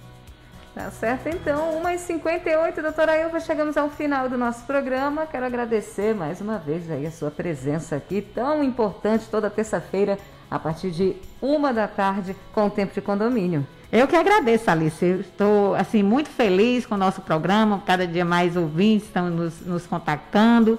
Tá 0.74 0.90
certo, 0.90 1.28
então, 1.28 1.82
1h58, 1.82 2.80
doutora 2.80 3.20
Ilva, 3.20 3.38
chegamos 3.40 3.76
ao 3.76 3.90
final 3.90 4.26
do 4.30 4.38
nosso 4.38 4.64
programa. 4.64 5.26
Quero 5.26 5.44
agradecer 5.44 6.14
mais 6.14 6.40
uma 6.40 6.56
vez 6.56 6.90
aí 6.90 7.06
a 7.06 7.10
sua 7.10 7.30
presença 7.30 7.94
aqui, 7.94 8.22
tão 8.22 8.64
importante, 8.64 9.26
toda 9.30 9.50
terça-feira, 9.50 10.18
a 10.50 10.58
partir 10.58 10.90
de 10.90 11.14
uma 11.42 11.74
da 11.74 11.86
tarde, 11.86 12.34
com 12.54 12.66
o 12.66 12.70
Tempo 12.70 12.94
de 12.94 13.02
Condomínio. 13.02 13.66
Eu 13.92 14.08
que 14.08 14.16
agradeço, 14.16 14.70
Alice. 14.70 15.04
Eu 15.04 15.20
estou, 15.20 15.74
assim, 15.74 16.02
muito 16.02 16.30
feliz 16.30 16.86
com 16.86 16.94
o 16.94 16.98
nosso 16.98 17.20
programa. 17.20 17.82
Cada 17.84 18.06
dia 18.06 18.24
mais 18.24 18.56
ouvintes 18.56 19.06
estão 19.06 19.28
nos, 19.28 19.60
nos 19.60 19.86
contactando. 19.86 20.78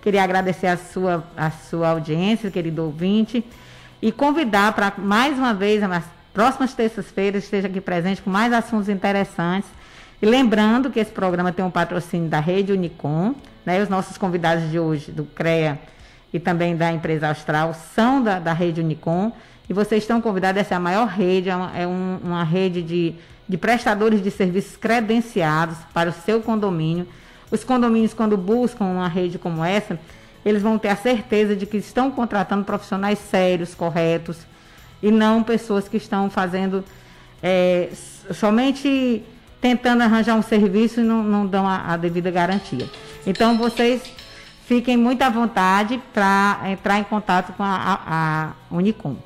Queria 0.00 0.24
agradecer 0.24 0.68
a 0.68 0.78
sua, 0.78 1.22
a 1.36 1.50
sua 1.50 1.90
audiência, 1.90 2.50
querido 2.50 2.82
ouvinte, 2.82 3.44
e 4.00 4.10
convidar 4.10 4.72
para 4.72 4.94
mais 4.96 5.38
uma 5.38 5.52
vez, 5.52 5.82
nas 5.82 6.04
próximas 6.32 6.72
terças-feiras, 6.72 7.44
esteja 7.44 7.68
aqui 7.68 7.82
presente 7.82 8.22
com 8.22 8.30
mais 8.30 8.50
assuntos 8.50 8.88
interessantes. 8.88 9.68
E 10.22 10.24
lembrando 10.24 10.90
que 10.90 10.98
esse 10.98 11.12
programa 11.12 11.52
tem 11.52 11.62
um 11.62 11.70
patrocínio 11.70 12.30
da 12.30 12.40
Rede 12.40 12.72
Unicom, 12.72 13.34
né? 13.66 13.82
Os 13.82 13.90
nossos 13.90 14.16
convidados 14.16 14.70
de 14.70 14.78
hoje, 14.78 15.12
do 15.12 15.24
CREA 15.24 15.78
e 16.32 16.40
também 16.40 16.74
da 16.74 16.90
empresa 16.90 17.28
Austral, 17.28 17.74
são 17.94 18.22
da, 18.22 18.38
da 18.38 18.54
Rede 18.54 18.80
Unicom. 18.80 19.32
E 19.68 19.72
vocês 19.72 20.02
estão 20.02 20.20
convidados, 20.20 20.60
essa 20.60 20.74
é 20.74 20.76
a 20.76 20.80
maior 20.80 21.06
rede, 21.08 21.48
é 21.48 21.56
uma, 21.56 21.76
é 21.76 21.86
um, 21.86 22.18
uma 22.22 22.44
rede 22.44 22.82
de, 22.82 23.14
de 23.48 23.56
prestadores 23.56 24.22
de 24.22 24.30
serviços 24.30 24.76
credenciados 24.76 25.76
para 25.92 26.10
o 26.10 26.12
seu 26.12 26.40
condomínio. 26.40 27.06
Os 27.50 27.64
condomínios, 27.64 28.12
quando 28.12 28.36
buscam 28.36 28.84
uma 28.84 29.08
rede 29.08 29.38
como 29.38 29.64
essa, 29.64 29.98
eles 30.44 30.62
vão 30.62 30.78
ter 30.78 30.88
a 30.88 30.96
certeza 30.96 31.56
de 31.56 31.64
que 31.64 31.78
estão 31.78 32.10
contratando 32.10 32.64
profissionais 32.64 33.18
sérios, 33.18 33.74
corretos, 33.74 34.38
e 35.02 35.10
não 35.10 35.42
pessoas 35.42 35.88
que 35.88 35.96
estão 35.96 36.28
fazendo 36.28 36.84
é, 37.42 37.90
somente 38.32 39.22
tentando 39.60 40.02
arranjar 40.02 40.34
um 40.34 40.42
serviço 40.42 41.00
e 41.00 41.02
não, 41.02 41.22
não 41.22 41.46
dão 41.46 41.66
a, 41.66 41.92
a 41.92 41.96
devida 41.96 42.30
garantia. 42.30 42.88
Então, 43.26 43.56
vocês 43.56 44.02
fiquem 44.66 44.96
muito 44.96 45.22
à 45.22 45.30
vontade 45.30 46.00
para 46.12 46.60
entrar 46.66 46.98
em 46.98 47.04
contato 47.04 47.54
com 47.54 47.62
a, 47.62 47.76
a, 47.76 48.00
a 48.06 48.52
Unicom. 48.70 49.16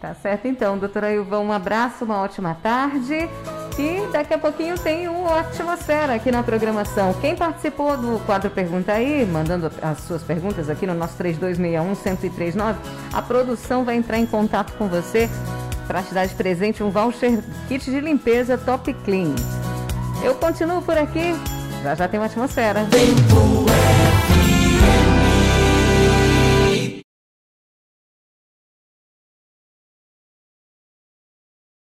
Tá 0.00 0.14
certo 0.14 0.48
então, 0.48 0.78
doutora 0.78 1.12
Ilva, 1.12 1.38
um 1.40 1.52
abraço, 1.52 2.06
uma 2.06 2.22
ótima 2.22 2.56
tarde. 2.62 3.28
E 3.78 4.06
daqui 4.12 4.34
a 4.34 4.38
pouquinho 4.38 4.78
tem 4.78 5.08
o 5.08 5.26
Atmosfera 5.32 6.14
aqui 6.14 6.30
na 6.30 6.42
programação. 6.42 7.14
Quem 7.20 7.36
participou 7.36 7.96
do 7.96 8.18
quadro 8.24 8.50
Pergunta 8.50 8.92
aí, 8.92 9.26
mandando 9.26 9.70
as 9.80 10.00
suas 10.00 10.22
perguntas 10.22 10.68
aqui 10.68 10.86
no 10.86 10.94
nosso 10.94 11.16
3261-1039, 11.22 12.76
a 13.12 13.22
produção 13.22 13.84
vai 13.84 13.96
entrar 13.96 14.18
em 14.18 14.26
contato 14.26 14.72
com 14.78 14.88
você 14.88 15.28
para 15.86 16.02
te 16.02 16.14
dar 16.14 16.26
de 16.26 16.34
presente 16.34 16.82
um 16.82 16.90
voucher 16.90 17.42
kit 17.68 17.90
de 17.90 18.00
limpeza 18.00 18.56
Top 18.56 18.92
Clean. 19.04 19.34
Eu 20.22 20.34
continuo 20.34 20.82
por 20.82 20.96
aqui, 20.96 21.34
já 21.82 21.94
já 21.94 22.08
tem 22.08 22.20
uma 22.20 22.26
atmosfera. 22.26 22.86
Tempo 22.90 23.66
é 24.06 24.09